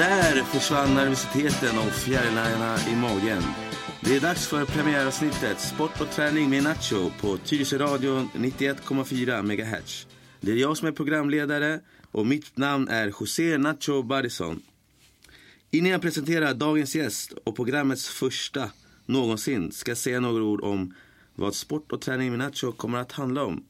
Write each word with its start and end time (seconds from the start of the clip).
Där 0.00 0.44
försvann 0.44 0.94
nervositeten 0.94 1.78
och 1.78 1.92
fjärilarna 1.92 2.76
i 2.92 2.96
magen. 2.96 3.42
Det 4.00 4.16
är 4.16 4.20
dags 4.20 4.46
för 4.46 4.64
premiäravsnittet 4.64 5.60
Sport 5.60 6.00
och 6.00 6.10
träning 6.10 6.50
med 6.50 6.62
Nacho 6.62 7.10
på 7.20 7.36
Tyresö 7.36 7.78
Radio 7.78 8.28
91,4 8.34 9.42
MHz. 9.42 10.06
Det 10.40 10.52
är 10.52 10.56
jag 10.56 10.76
som 10.76 10.88
är 10.88 10.92
programledare 10.92 11.80
och 12.10 12.26
mitt 12.26 12.56
namn 12.56 12.88
är 12.88 13.06
José 13.20 13.58
Nacho 13.58 14.02
Barrison. 14.02 14.62
Innan 15.70 15.90
jag 15.90 16.02
presenterar 16.02 16.54
dagens 16.54 16.94
gäst 16.94 17.32
och 17.44 17.56
programmets 17.56 18.08
första 18.08 18.70
någonsin 19.06 19.72
ska 19.72 19.90
jag 19.90 19.98
säga 19.98 20.20
några 20.20 20.42
ord 20.44 20.60
om 20.60 20.94
vad 21.34 21.54
sport 21.54 21.92
och 21.92 22.00
träning 22.00 22.30
med 22.30 22.38
Nacho 22.38 22.72
kommer 22.72 22.98
att 22.98 23.12
handla 23.12 23.44
om. 23.44 23.64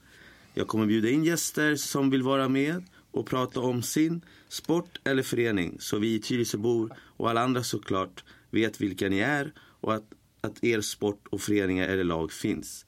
Jag 0.55 0.69
kommer 0.69 0.87
bjuda 0.87 1.09
in 1.09 1.25
gäster 1.25 1.77
som 1.77 2.11
vill 2.11 2.23
vara 2.23 2.49
med 2.49 2.85
och 3.11 3.27
prata 3.27 3.61
om 3.61 3.83
sin 3.83 4.25
sport 4.49 5.01
eller 5.05 5.23
förening 5.23 5.77
så 5.81 5.99
vi 5.99 6.15
i 6.15 6.19
Tyresöbor 6.19 6.93
och 6.99 7.31
alla 7.31 7.41
andra 7.41 7.63
såklart 7.63 8.25
vet 8.51 8.81
vilka 8.81 9.09
ni 9.09 9.19
är 9.19 9.53
och 9.59 9.95
att, 9.95 10.05
att 10.41 10.65
er 10.65 10.81
sport 10.81 11.27
och 11.31 11.41
föreningar 11.41 11.89
eller 11.89 12.05
lag 12.05 12.33
finns. 12.33 12.87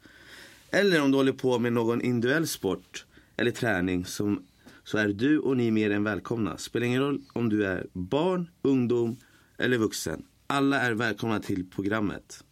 Eller 0.70 1.03
om 1.03 1.11
du 1.11 1.17
håller 1.17 1.33
på 1.33 1.59
med 1.59 1.73
någon 1.73 2.03
individuell 2.03 2.47
sport 2.47 3.06
eller 3.37 3.51
träning 3.51 4.05
som, 4.05 4.45
så 4.84 4.98
är 4.98 5.09
du 5.09 5.39
och 5.39 5.56
ni 5.56 5.70
mer 5.70 5.91
än 5.91 6.05
välkomna. 6.05 6.59
Spelar 6.59 6.86
ingen 6.86 7.03
roll 7.03 7.20
om 7.33 7.48
du 7.48 7.67
är 7.67 7.86
barn, 7.92 8.51
ungdom 8.62 9.17
eller 9.59 9.79
vuxen. 9.79 10.25
Alla 10.47 10.81
är 10.81 10.92
välkomna 10.92 11.41
till 11.41 11.70
programmet. 11.70 12.45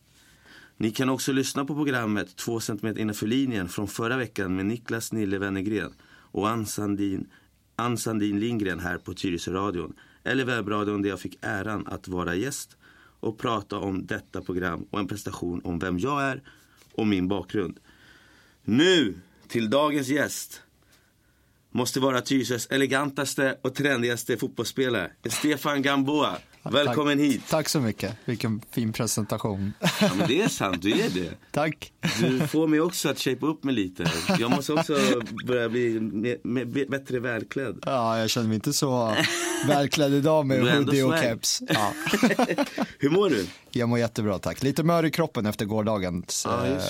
Ni 0.76 0.90
kan 0.90 1.08
också 1.08 1.32
lyssna 1.32 1.64
på 1.64 1.74
programmet 1.74 2.36
2 2.36 2.60
cm 2.60 2.98
innanför 2.98 3.26
linjen 3.26 3.68
från 3.68 3.88
förra 3.88 4.16
veckan 4.16 4.56
med 4.56 4.66
Niklas 4.66 5.12
Nille 5.12 5.38
Wennergren 5.38 5.92
och 6.32 6.48
Ann 6.48 6.66
Sandin, 6.66 7.26
Ann 7.80 7.98
Sandin 7.98 8.40
Lindgren 8.40 8.80
här 8.80 8.98
på 8.98 9.14
Tyresöradion. 9.14 9.94
Eller 10.24 10.44
webbradion 10.44 11.02
där 11.02 11.08
jag 11.08 11.20
fick 11.20 11.38
äran 11.40 11.86
att 11.86 12.08
vara 12.08 12.34
gäst 12.34 12.76
och 13.20 13.38
prata 13.38 13.78
om 13.78 14.06
detta 14.06 14.42
program 14.42 14.86
och 14.90 14.98
en 14.98 15.08
presentation 15.08 15.60
om 15.64 15.78
vem 15.78 15.98
jag 15.98 16.22
är 16.22 16.42
och 16.92 17.06
min 17.06 17.28
bakgrund. 17.28 17.80
Nu 18.64 19.20
till 19.48 19.70
dagens 19.70 20.08
gäst. 20.08 20.62
Måste 21.70 22.00
vara 22.00 22.20
Tyresös 22.20 22.66
elegantaste 22.66 23.58
och 23.62 23.74
trendigaste 23.74 24.36
fotbollsspelare. 24.36 25.12
Stefan 25.28 25.82
Gamboa. 25.82 26.38
Välkommen 26.62 27.18
tack, 27.18 27.26
hit. 27.26 27.42
Tack 27.48 27.68
så 27.68 27.80
mycket. 27.80 28.16
Vilken 28.24 28.62
fin 28.70 28.92
presentation. 28.92 29.72
Ja, 30.00 30.10
men 30.18 30.28
det 30.28 30.42
är 30.42 30.48
sant, 30.48 30.82
du 30.82 30.90
är 30.92 31.10
det. 31.10 31.30
tack. 31.50 31.92
Du 32.20 32.48
får 32.48 32.68
mig 32.68 32.80
också 32.80 33.08
att 33.08 33.18
shape 33.18 33.46
upp 33.46 33.64
mig 33.64 33.74
lite. 33.74 34.10
Jag 34.38 34.50
måste 34.50 34.72
också 34.72 34.98
börja 35.46 35.68
bli 35.68 36.00
med, 36.00 36.36
med, 36.42 36.90
bättre 36.90 37.20
välklädd. 37.20 37.78
Ja, 37.86 38.18
jag 38.18 38.30
känner 38.30 38.48
mig 38.48 38.54
inte 38.54 38.72
så 38.72 39.16
välklädd 39.68 40.14
idag 40.14 40.46
med 40.46 40.76
hoodie 40.76 41.02
och 41.02 41.18
keps. 41.18 41.62
Ja. 41.68 41.92
Hur 42.98 43.10
mår 43.10 43.30
du? 43.30 43.46
Jag 43.70 43.88
mår 43.88 43.98
jättebra, 43.98 44.38
tack. 44.38 44.62
Lite 44.62 44.82
mör 44.82 45.04
i 45.04 45.10
kroppen 45.10 45.46
efter 45.46 45.64
gårdagens 45.64 46.46
ja, 46.48 46.66
eh, 46.66 46.82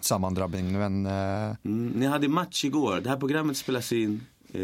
sammandrabbning. 0.00 0.78
Men, 0.78 1.06
eh... 1.06 1.56
mm, 1.64 1.88
ni 1.88 2.06
hade 2.06 2.28
match 2.28 2.64
igår. 2.64 3.00
Det 3.00 3.08
här 3.08 3.16
programmet 3.16 3.56
spelas 3.56 3.92
in 3.92 4.26
eh, 4.52 4.60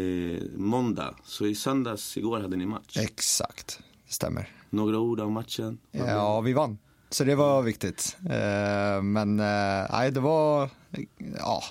måndag. 0.57 1.15
Så 1.25 1.45
i 1.45 1.55
söndags 1.55 2.17
igår 2.17 2.39
hade 2.39 2.57
ni 2.57 2.65
match. 2.65 2.97
Exakt, 2.97 3.79
det 4.07 4.13
stämmer. 4.13 4.60
Några 4.73 4.99
ord 4.99 5.19
om 5.19 5.33
matchen? 5.33 5.77
Ja, 5.91 6.41
vi 6.41 6.53
vann. 6.53 6.77
Så 7.09 7.23
det 7.23 7.35
var 7.35 7.61
viktigt. 7.61 8.17
Eh, 8.25 9.03
men 9.03 9.39
eh, 9.39 9.85
nej, 9.91 10.11
det 10.11 10.19
var, 10.19 10.69
ja. 11.37 11.63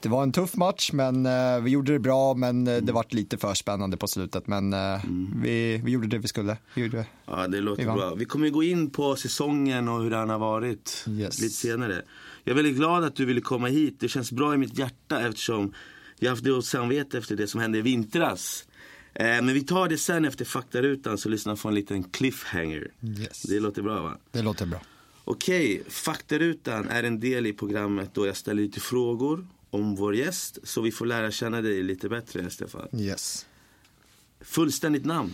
Det 0.00 0.08
var 0.08 0.22
en 0.22 0.32
tuff 0.32 0.56
match, 0.56 0.92
men 0.92 1.26
eh, 1.26 1.60
vi 1.60 1.70
gjorde 1.70 1.92
det 1.92 1.98
bra, 1.98 2.34
men 2.34 2.64
det 2.64 2.92
var 2.92 3.06
lite 3.10 3.38
för 3.38 3.54
spännande 3.54 3.96
på 3.96 4.06
slutet. 4.06 4.46
Men 4.46 4.72
mm. 4.72 5.42
vi, 5.42 5.80
vi 5.84 5.92
gjorde 5.92 6.06
det 6.06 6.18
vi 6.18 6.28
skulle. 6.28 6.56
Vi 6.74 6.82
gjorde, 6.82 7.06
ja, 7.26 7.48
det 7.48 7.60
låter 7.60 7.82
vi 7.82 7.92
bra. 7.92 8.14
Vi 8.14 8.24
kommer 8.24 8.50
gå 8.50 8.62
in 8.62 8.90
på 8.90 9.16
säsongen 9.16 9.88
och 9.88 10.02
hur 10.02 10.10
den 10.10 10.30
har 10.30 10.38
varit 10.38 11.04
yes. 11.08 11.40
lite 11.40 11.54
senare. 11.54 12.02
Jag 12.44 12.52
är 12.52 12.54
väldigt 12.54 12.76
glad 12.76 13.04
att 13.04 13.16
du 13.16 13.24
ville 13.24 13.40
komma 13.40 13.66
hit. 13.66 14.00
Det 14.00 14.08
känns 14.08 14.32
bra 14.32 14.54
i 14.54 14.56
mitt 14.56 14.78
hjärta 14.78 15.20
eftersom 15.20 15.74
jag 16.18 16.26
har 16.26 16.36
haft 16.36 16.44
dåligt 16.44 16.66
samvete 16.66 17.18
efter 17.18 17.36
det 17.36 17.46
som 17.46 17.60
hände 17.60 17.78
i 17.78 17.82
vintras. 17.82 18.64
Men 19.18 19.54
vi 19.54 19.62
tar 19.62 19.88
det 19.88 19.98
sen 19.98 20.24
efter 20.24 20.44
faktarutan 20.44 21.18
så 21.18 21.28
lyssna 21.28 21.56
på 21.56 21.68
en 21.68 21.74
liten 21.74 22.04
cliffhanger. 22.04 22.90
Yes. 23.18 23.42
Det 23.42 23.60
låter 23.60 23.82
bra 23.82 24.02
va? 24.02 24.18
Det 24.30 24.42
låter 24.42 24.66
bra. 24.66 24.80
Okej, 25.24 25.82
faktarutan 25.88 26.88
är 26.88 27.02
en 27.02 27.20
del 27.20 27.46
i 27.46 27.52
programmet 27.52 28.14
då 28.14 28.26
jag 28.26 28.36
ställer 28.36 28.62
lite 28.62 28.80
frågor 28.80 29.46
om 29.70 29.96
vår 29.96 30.16
gäst. 30.16 30.58
Så 30.62 30.80
vi 30.80 30.92
får 30.92 31.06
lära 31.06 31.30
känna 31.30 31.62
dig 31.62 31.82
lite 31.82 32.08
bättre 32.08 32.50
Stefan. 32.50 32.88
Yes. 32.92 33.46
Fullständigt 34.40 35.04
namn? 35.04 35.32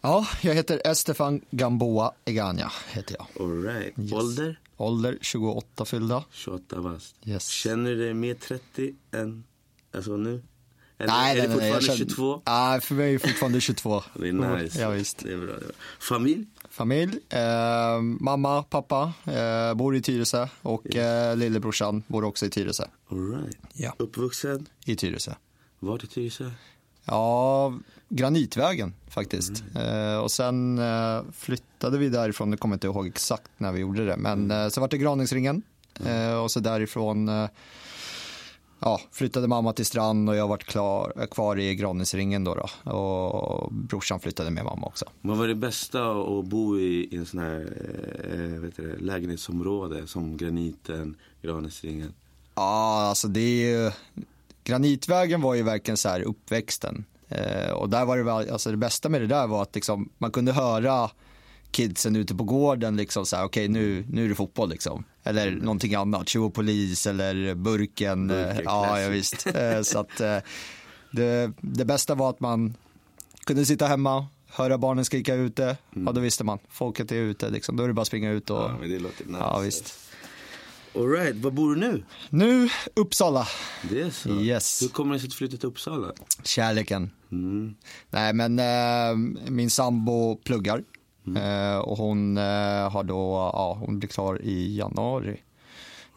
Ja, 0.00 0.26
jag 0.42 0.54
heter 0.54 0.80
Estefan 0.84 1.40
Gamboa 1.50 2.12
Egania. 2.24 2.72
Heter 2.90 3.16
jag. 3.18 3.46
All 3.46 3.62
right. 3.62 3.98
Yes. 3.98 4.12
Ålder? 4.12 4.60
Ålder 4.76 5.18
28 5.20 5.84
fyllda. 5.84 6.24
28 6.30 6.80
bast. 6.82 7.16
Yes. 7.24 7.48
Känner 7.48 7.90
du 7.90 7.96
dig 7.96 8.14
mer 8.14 8.34
30 8.34 8.94
än 9.10 9.44
alltså 9.92 10.16
nu? 10.16 10.42
Eller 10.98 11.12
nej, 11.12 11.38
är 11.38 11.42
det 11.42 11.52
fortfarande 11.52 11.86
nej, 11.88 11.96
22? 11.96 12.42
Nej, 12.46 12.80
för 12.80 12.94
mig 12.94 13.08
är 13.08 13.12
det 13.12 13.18
fortfarande 13.18 13.60
22. 13.60 14.02
det 14.14 14.28
är 14.28 14.32
nice. 14.32 14.80
Ja, 14.80 14.90
visst. 14.90 15.18
Det 15.18 15.32
är 15.32 15.36
bra, 15.36 15.46
det 15.46 15.52
är 15.52 15.58
bra. 15.58 15.68
Familj? 16.00 16.46
Familj, 16.70 17.18
eh, 17.28 18.00
mamma, 18.00 18.62
pappa 18.62 19.12
eh, 19.24 19.74
bor 19.74 19.96
i 19.96 20.02
Tyresö 20.02 20.48
och 20.62 20.86
yes. 20.86 20.96
eh, 20.96 21.36
lillebrorsan 21.36 22.02
bor 22.06 22.24
också 22.24 22.46
i 22.46 22.50
Tyresö. 22.50 22.84
All 23.08 23.30
right. 23.30 23.58
Ja. 23.72 23.94
Uppvuxen? 23.98 24.66
I 24.84 24.96
Tyresö. 24.96 25.32
Var 25.78 26.04
i 26.04 26.06
Tyresö? 26.06 26.50
Ja, 27.04 27.78
Granitvägen 28.08 28.94
faktiskt. 29.08 29.64
Mm. 29.74 30.12
Eh, 30.12 30.18
och 30.18 30.30
sen 30.30 30.78
eh, 30.78 31.22
flyttade 31.32 31.98
vi 31.98 32.08
därifrån, 32.08 32.50
jag 32.50 32.60
kommer 32.60 32.76
inte 32.76 32.86
ihåg 32.86 33.06
exakt 33.06 33.50
när 33.56 33.72
vi 33.72 33.80
gjorde 33.80 34.06
det, 34.06 34.16
men 34.16 34.50
mm. 34.50 34.70
så 34.70 34.80
var 34.80 34.88
det 34.88 34.98
Graningsringen 34.98 35.62
mm. 36.00 36.38
och 36.38 36.50
så 36.50 36.60
därifrån 36.60 37.48
ja, 38.80 39.00
flyttade 39.12 39.48
mamma 39.48 39.72
till 39.72 39.86
Strand 39.86 40.28
och 40.28 40.36
jag 40.36 40.48
varit 40.48 40.64
klar, 40.64 41.26
kvar 41.30 41.58
i 41.58 41.74
Granisringen 41.74 42.44
då, 42.44 42.54
då. 42.54 42.92
Och 42.92 43.72
brorsan 43.72 44.20
flyttade 44.20 44.50
med 44.50 44.64
mamma 44.64 44.86
också. 44.86 45.04
Vad 45.20 45.38
var 45.38 45.48
det 45.48 45.54
bästa 45.54 46.10
att 46.10 46.44
bo 46.44 46.78
i, 46.78 47.08
i 47.10 47.16
en 47.16 47.26
sån 47.26 47.40
här 47.40 47.60
äh, 48.32 48.60
vet 48.60 48.76
du, 48.76 48.96
lägenhetsområde 48.96 50.06
som 50.06 50.36
Graniten, 50.36 51.16
Granisringen? 51.42 52.14
Ja, 52.54 53.06
alltså 53.08 53.28
det 53.28 53.40
är 53.40 53.84
ju, 53.84 53.90
Granitvägen 54.64 55.40
var 55.40 55.54
ju 55.54 55.62
verkligen 55.62 55.96
så 55.96 56.08
här 56.08 56.20
uppväxten. 56.20 57.04
Eh, 57.28 57.70
och 57.70 57.88
där 57.88 58.04
var 58.04 58.16
det, 58.16 58.52
alltså 58.52 58.70
det 58.70 58.76
bästa 58.76 59.08
med 59.08 59.20
det 59.20 59.26
där 59.26 59.46
var 59.46 59.62
att 59.62 59.74
liksom, 59.74 60.08
man 60.18 60.30
kunde 60.30 60.52
höra 60.52 61.10
kidsen 61.70 62.16
ute 62.16 62.34
på 62.34 62.44
gården 62.44 62.96
liksom 62.96 63.26
så 63.26 63.36
här, 63.36 63.44
okej 63.44 63.64
okay, 63.64 63.82
nu, 63.82 64.06
nu 64.10 64.24
är 64.24 64.28
det 64.28 64.34
fotboll 64.34 64.70
liksom. 64.70 65.04
Eller 65.26 65.50
någonting 65.50 65.94
annat, 65.94 66.28
tjuv 66.28 66.42
och 66.42 66.54
polis 66.54 67.06
eller 67.06 67.54
burken. 67.54 68.28
burken 68.28 68.62
ja, 68.64 69.00
ja, 69.00 69.08
visst. 69.08 69.46
så 69.82 69.98
att 69.98 70.16
det, 71.10 71.52
det 71.60 71.84
bästa 71.84 72.14
var 72.14 72.30
att 72.30 72.40
man 72.40 72.74
kunde 73.44 73.66
sitta 73.66 73.86
hemma, 73.86 74.26
höra 74.46 74.78
barnen 74.78 75.04
skrika 75.04 75.34
ute. 75.34 75.64
Mm. 75.64 76.06
Ja, 76.06 76.12
då 76.12 76.20
visste 76.20 76.44
man, 76.44 76.58
folket 76.68 77.12
är 77.12 77.16
ute 77.16 77.50
liksom. 77.50 77.76
Då 77.76 77.84
är 77.84 77.88
det 77.88 77.94
bara 77.94 78.02
att 78.02 78.06
springa 78.06 78.30
ut 78.30 78.50
och. 78.50 78.58
Ja, 78.58 78.76
men 78.80 78.90
det 78.90 78.98
låter 78.98 79.24
nice. 79.24 79.38
Ja, 79.38 79.58
visst. 79.58 79.94
All 80.94 81.08
right, 81.08 81.36
var 81.36 81.50
bor 81.50 81.74
du 81.74 81.80
nu? 81.80 82.04
Nu 82.30 82.68
Uppsala. 82.94 83.48
Det 83.90 84.00
är 84.00 84.10
så? 84.10 84.28
Yes. 84.28 84.82
Hur 84.82 84.88
kommer 84.88 85.14
det 85.14 85.20
sig 85.20 85.26
att 85.26 85.30
du 85.30 85.36
flyttade 85.36 85.58
till 85.58 85.68
Uppsala? 85.68 86.12
Kärleken. 86.42 87.10
Mm. 87.32 87.74
Nej, 88.10 88.32
men 88.32 88.58
äh, 88.58 89.16
min 89.50 89.70
sambo 89.70 90.36
pluggar. 90.36 90.82
Mm. 91.26 91.42
Uh, 91.42 91.78
och 91.78 91.98
hon 91.98 92.38
uh, 92.38 92.90
har 92.90 93.04
då, 93.04 93.50
ja, 93.52 93.78
hon 93.80 93.98
blir 93.98 94.08
klar 94.08 94.42
i 94.42 94.76
januari. 94.76 95.40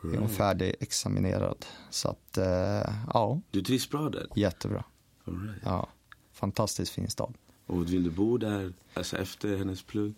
Right. 0.01 0.15
Är 0.15 0.19
hon 0.19 0.29
färdigexaminerad. 0.29 1.65
Så 1.89 2.09
att, 2.09 2.37
uh, 2.37 2.93
ja. 3.13 3.41
Du 3.51 3.61
trivs 3.61 3.89
bra 3.89 4.09
där? 4.09 4.27
Jättebra. 4.35 4.83
Right. 5.25 5.61
Ja, 5.65 5.89
fantastiskt 6.33 6.91
fin 6.91 7.09
stad. 7.09 7.33
Och 7.67 7.93
vill 7.93 8.03
du 8.03 8.09
bo 8.09 8.37
där, 8.37 8.73
alltså 8.93 9.17
efter 9.17 9.57
hennes 9.57 9.83
plugg? 9.83 10.13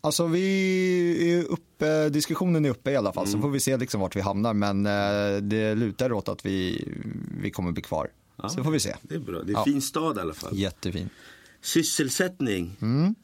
Alltså 0.00 0.26
vi 0.26 1.32
är 1.32 1.44
uppe, 1.44 2.08
diskussionen 2.08 2.64
är 2.64 2.70
uppe 2.70 2.90
i 2.90 2.96
alla 2.96 3.12
fall, 3.12 3.24
mm. 3.26 3.32
så 3.32 3.42
får 3.42 3.50
vi 3.50 3.60
se 3.60 3.76
liksom 3.76 4.00
vart 4.00 4.16
vi 4.16 4.20
hamnar. 4.20 4.54
Men 4.54 4.82
det 5.48 5.74
lutar 5.74 6.12
åt 6.12 6.28
att 6.28 6.46
vi, 6.46 6.88
vi 7.40 7.50
kommer 7.50 7.72
bli 7.72 7.82
kvar. 7.82 8.10
Ja, 8.36 8.48
så 8.48 8.64
får 8.64 8.70
vi 8.70 8.80
se. 8.80 8.96
Det 9.02 9.14
är 9.14 9.18
bra, 9.18 9.42
det 9.42 9.44
är 9.44 9.48
en 9.48 9.52
ja. 9.52 9.64
fin 9.64 9.82
stad 9.82 10.16
i 10.16 10.20
alla 10.20 10.34
fall. 10.34 10.56
Jättefin. 10.56 11.10
Sysselsättning? 11.60 12.76
Mm. 12.80 13.14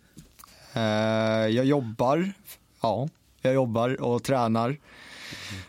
Jag 1.54 1.64
jobbar, 1.64 2.32
ja, 2.82 3.08
jag 3.42 3.54
jobbar 3.54 4.00
och 4.00 4.22
tränar. 4.22 4.68
Mm. 4.68 4.80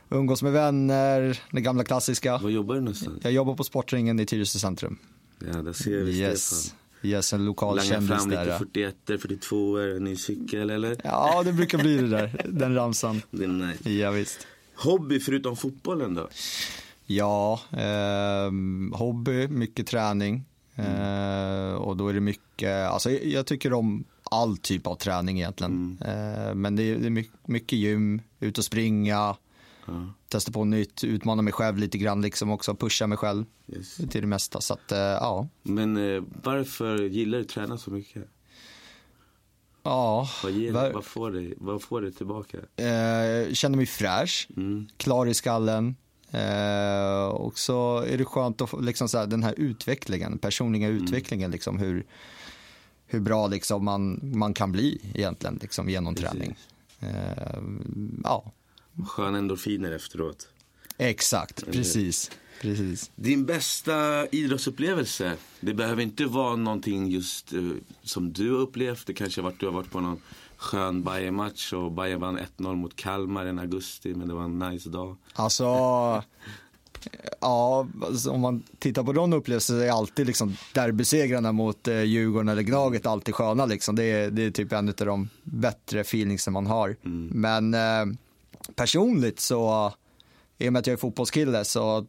Umgås 0.09 0.44
med 0.44 0.51
vänner, 0.51 1.39
det 1.51 1.62
gamla 1.62 1.83
klassiska. 1.83 2.38
Var 2.38 2.50
jobbar 2.50 2.75
du 2.75 2.81
någonstans? 2.81 3.19
Jag 3.24 3.31
jobbar 3.31 3.56
på 3.56 3.63
Sportringen 3.63 4.19
i 4.19 4.25
Tyresö 4.25 4.59
centrum. 4.59 4.98
Ja, 5.39 5.62
där 5.62 5.74
ser 5.74 6.03
vi 6.03 6.19
yes. 6.19 6.45
Stefan. 6.45 6.77
Yes, 7.03 7.33
en 7.33 7.45
lokal 7.45 7.75
Langa 7.75 7.89
kändis 7.89 8.09
fram 8.09 8.30
lite 8.30 8.57
41 8.59 8.95
42 9.06 9.77
en 9.77 10.03
ny 10.03 10.15
cykel 10.15 10.69
eller? 10.69 10.98
Ja, 11.03 11.44
det 11.44 11.53
brukar 11.53 11.77
bli 11.77 11.98
det 11.98 12.07
där, 12.07 12.45
den 12.50 12.75
ramsan. 12.75 13.21
Det 13.31 13.44
är 13.44 13.48
nice. 13.48 13.89
Ja, 13.89 14.12
visst. 14.12 14.48
Hobby 14.75 15.19
förutom 15.19 15.56
fotbollen 15.56 16.13
då? 16.13 16.30
Ja, 17.06 17.59
eh, 17.71 18.51
hobby, 18.98 19.48
mycket 19.48 19.88
träning. 19.88 20.44
Eh, 20.75 21.74
och 21.74 21.98
då 21.98 22.07
är 22.07 22.13
det 22.13 22.19
mycket, 22.19 22.89
alltså 22.89 23.12
jag, 23.12 23.25
jag 23.25 23.45
tycker 23.45 23.74
om 23.74 24.03
all 24.31 24.57
typ 24.57 24.88
av 24.88 24.95
träning 24.95 25.38
egentligen. 25.39 25.98
Eh, 26.06 26.56
men 26.56 26.75
det 26.75 26.83
är, 26.83 27.25
mycket, 27.45 27.80
gym, 27.80 28.22
ut 28.39 28.57
och 28.57 28.63
springa, 28.66 29.36
testa 30.30 30.51
på 30.51 30.66
nytt, 30.66 31.04
utmana 31.04 31.42
mig 31.42 31.54
själv 31.54 31.78
lite 31.78 31.98
grann 31.98 32.22
liksom 32.22 32.51
också, 32.51 32.75
pusha 32.75 33.07
mig 33.07 33.18
själv 33.18 33.45
Yes. 33.68 33.95
till 33.95 34.22
det 34.22 34.28
mesta. 34.28 34.62
Så 34.62 34.74
att, 34.74 34.92
eh, 34.92 34.98
ja. 35.00 35.48
Men 35.63 35.98
eh, 36.16 36.24
varför 36.44 36.98
gillar 37.04 37.38
du 37.38 37.44
att 37.44 37.50
träna 37.50 37.78
så 37.78 37.92
mycket? 37.92 38.24
Ja, 39.83 40.28
Vad, 40.44 40.51
ger, 40.51 40.72
Var- 40.72 40.92
vad, 40.92 41.06
får, 41.06 41.31
det, 41.31 41.54
vad 41.57 41.81
får 41.81 42.01
det 42.01 42.12
tillbaka? 42.12 42.57
eh, 42.57 43.54
känner 43.54 43.77
mig 43.77 43.86
fräsch, 43.86 44.48
Mm. 44.57 44.88
klar 44.98 45.25
i 45.25 45.34
skallen. 45.34 45.95
Eh, 46.31 47.25
och 47.25 47.60
så 47.60 47.98
är 48.00 48.18
det 48.18 48.25
skönt 48.25 48.62
att 48.62 48.69
få 48.69 48.80
liksom 48.80 49.10
så 49.10 49.18
här, 49.18 49.27
den 49.27 49.44
här 49.44 49.54
utvecklingen, 49.57 50.38
personliga 50.38 50.88
Mm. 50.88 51.04
utvecklingen, 51.04 51.51
liksom 51.51 51.80
hur, 51.80 52.06
hur 53.12 53.19
bra 53.19 53.48
liksom 53.48 53.86
man, 53.86 54.19
man 54.24 54.54
kan 54.54 54.72
bli 54.72 55.02
egentligen 55.13 55.60
liksom, 55.62 55.90
genom 55.90 56.16
träning. 56.16 56.56
Eh, 57.00 57.62
ja, 58.24 58.52
Sköna 59.08 59.38
endorfiner 59.38 59.92
efteråt. 59.92 60.48
exakt, 60.98 61.66
precis. 61.66 62.31
precis. 62.62 63.12
Din 63.16 63.46
bästa 63.46 64.28
idrottsupplevelse? 64.28 65.34
Det 65.60 65.74
behöver 65.74 66.04
inte 66.04 66.25
vara 66.25 66.56
någonting 66.56 67.08
just 67.08 67.54
eh, 67.54 67.62
som 68.04 68.34
du 68.34 68.52
har 68.52 68.60
upplevt. 68.60 69.08
Det 69.08 69.13
kanske 69.13 69.42
har 69.42 69.50
varit, 69.50 69.60
du 69.60 69.66
har 69.66 69.74
varit 69.74 69.92
på 69.92 70.00
någon 70.00 70.22
skön 70.58 71.04
Bayern-match 71.04 71.74
och 71.74 71.92
Bayern 71.92 72.19
vann 72.19 72.40
1-0 72.58 72.75
mot 72.75 72.96
Kalmar 72.96 73.46
i 73.46 73.60
augusti, 73.60 74.13
men 74.13 74.28
det 74.28 74.34
var 74.34 74.44
en 74.44 74.60
nice 74.60 74.90
dag. 74.90 75.18
Alltså, 75.34 75.66
ja, 77.39 77.88
alltså, 78.01 78.31
om 78.31 78.42
man 78.42 78.63
tittar 78.80 79.03
på 79.03 79.13
de 79.13 79.33
upplevelserna 79.33 79.83
är 79.83 79.92
alltid 79.92 80.27
liksom 80.27 80.57
derbysegrarna 80.74 81.51
mot 81.51 81.88
eh, 81.88 82.01
Djurgården 82.01 82.50
eller 82.50 82.62
Gnaget 82.62 83.06
alltid 83.06 83.36
sköna 83.36 83.65
liksom. 83.65 83.95
Det 83.95 84.03
är, 84.03 84.31
det 84.31 84.42
är 84.42 84.51
typ 84.51 84.71
en 84.71 84.88
av 84.88 84.94
de 84.95 85.30
bättre 85.44 86.00
feelingsen 86.00 86.53
man 86.53 86.68
har. 86.68 86.95
Men 87.33 87.74
eh, 87.74 88.06
personligt 88.75 89.39
så, 89.39 89.94
i 90.57 90.69
och 90.69 90.74
med 90.74 90.80
att 90.80 90.88
jag 90.88 90.94
är 90.94 90.98
fotbollskille 90.98 91.65
så 91.65 92.06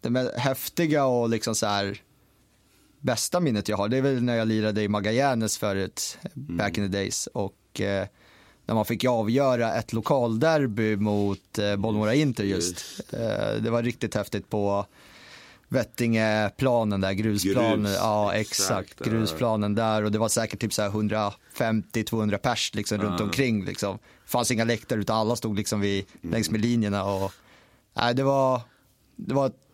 det 0.00 0.10
med 0.10 0.30
häftiga 0.36 1.04
och 1.04 1.28
liksom 1.28 1.54
så 1.54 1.66
här 1.66 2.02
bästa 3.00 3.40
minnet 3.40 3.68
jag 3.68 3.76
har, 3.76 3.88
det 3.88 3.96
är 3.96 4.02
väl 4.02 4.22
när 4.22 4.36
jag 4.36 4.48
lirade 4.48 4.82
i 4.82 4.88
Magallanes 4.88 5.58
förut, 5.58 6.18
back 6.34 6.78
in 6.78 6.84
the 6.84 6.98
days. 6.98 7.26
Och 7.26 7.80
eh, 7.80 8.06
när 8.68 8.74
man 8.74 8.84
fick 8.84 9.04
avgöra 9.04 9.74
ett 9.74 9.92
lokalderby 9.92 10.96
mot 10.96 11.58
eh, 11.58 11.76
Bollmora 11.76 12.14
Inter 12.14 12.44
just. 12.44 13.00
Eh, 13.12 13.62
det 13.62 13.70
var 13.70 13.82
riktigt 13.82 14.14
häftigt 14.14 14.50
på 14.50 14.86
Vettingeplanen 15.68 17.00
där, 17.00 17.12
grusplanen. 17.12 17.82
Grus, 17.82 17.96
ja, 17.96 18.34
exakt, 18.34 18.90
exakt. 18.90 19.10
Grusplanen 19.10 19.74
där 19.74 20.04
och 20.04 20.12
det 20.12 20.18
var 20.18 20.28
säkert 20.28 20.60
typ 20.60 20.72
så 20.72 20.82
här 20.82 20.90
150-200 20.90 22.36
pers 22.36 22.74
liksom 22.74 22.98
runt 22.98 23.20
omkring 23.20 23.64
liksom. 23.64 23.98
Fanns 24.26 24.50
inga 24.50 24.64
läktare 24.64 25.00
utan 25.00 25.16
alla 25.16 25.36
stod 25.36 25.56
liksom 25.56 25.80
vid, 25.80 26.04
längs 26.20 26.50
med 26.50 26.60
linjerna 26.60 27.04
och 27.04 27.32
nej, 27.96 28.14
det 28.14 28.22
var, 28.22 28.60
det 29.16 29.34
var 29.34 29.46
ett 29.46 29.67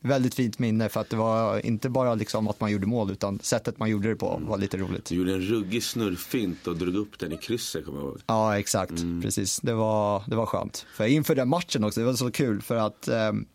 väldigt 0.00 0.34
fint 0.34 0.58
minne 0.58 0.88
för 0.88 1.00
att 1.00 1.10
det 1.10 1.16
var 1.16 1.66
inte 1.66 1.88
bara 1.88 2.14
liksom 2.14 2.48
att 2.48 2.60
man 2.60 2.70
gjorde 2.72 2.86
mål 2.86 3.10
utan 3.10 3.38
sättet 3.42 3.78
man 3.78 3.90
gjorde 3.90 4.08
det 4.08 4.16
på 4.16 4.40
var 4.44 4.58
lite 4.58 4.76
roligt. 4.76 5.04
Du 5.04 5.14
gjorde 5.14 5.32
en 5.32 5.40
ruggig 5.40 5.84
snurrfint 5.84 6.66
och 6.66 6.76
drog 6.76 6.94
upp 6.94 7.18
den 7.18 7.32
i 7.32 7.36
krysset, 7.36 7.84
kommer 7.84 7.98
jag 7.98 8.08
ihåg. 8.08 8.20
Ja, 8.26 8.58
exakt. 8.58 8.94
Precis. 9.22 9.60
Det 9.60 9.74
var, 9.74 10.22
det 10.26 10.36
var 10.36 10.46
skönt. 10.46 10.86
För 10.94 11.04
inför 11.06 11.34
den 11.34 11.48
matchen 11.48 11.84
också, 11.84 12.00
det 12.00 12.06
var 12.06 12.14
så 12.14 12.30
kul 12.30 12.62
för 12.62 12.76
att 12.76 13.08
ehm, 13.08 13.46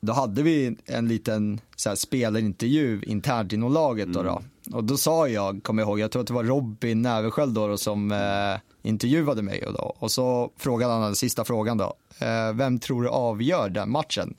då 0.00 0.12
hade 0.12 0.42
vi 0.42 0.76
en 0.86 1.08
liten 1.08 1.60
så 1.76 1.88
här, 1.88 1.96
spelarintervju 1.96 3.02
internt 3.02 3.52
inom 3.52 3.72
laget. 3.72 4.12
Då, 4.12 4.22
då. 4.22 4.42
Och 4.72 4.84
då 4.84 4.96
sa 4.96 5.28
jag, 5.28 5.62
kommer 5.62 5.82
jag 5.82 5.88
ihåg, 5.88 6.00
jag 6.00 6.10
tror 6.10 6.20
att 6.20 6.26
det 6.26 6.34
var 6.34 6.44
Robin 6.44 7.02
Näversköld 7.02 7.54
då, 7.54 7.66
då, 7.66 7.76
som 7.76 8.12
eh, 8.12 8.88
intervjuade 8.90 9.42
mig. 9.42 9.66
Och, 9.66 9.72
då. 9.72 9.96
och 9.98 10.10
så 10.10 10.52
frågade 10.56 10.92
han 10.92 11.02
den 11.02 11.16
sista 11.16 11.44
frågan 11.44 11.78
då. 11.78 11.94
Eh, 12.18 12.52
vem 12.54 12.78
tror 12.78 13.02
du 13.02 13.08
avgör 13.08 13.68
den 13.68 13.90
matchen? 13.90 14.34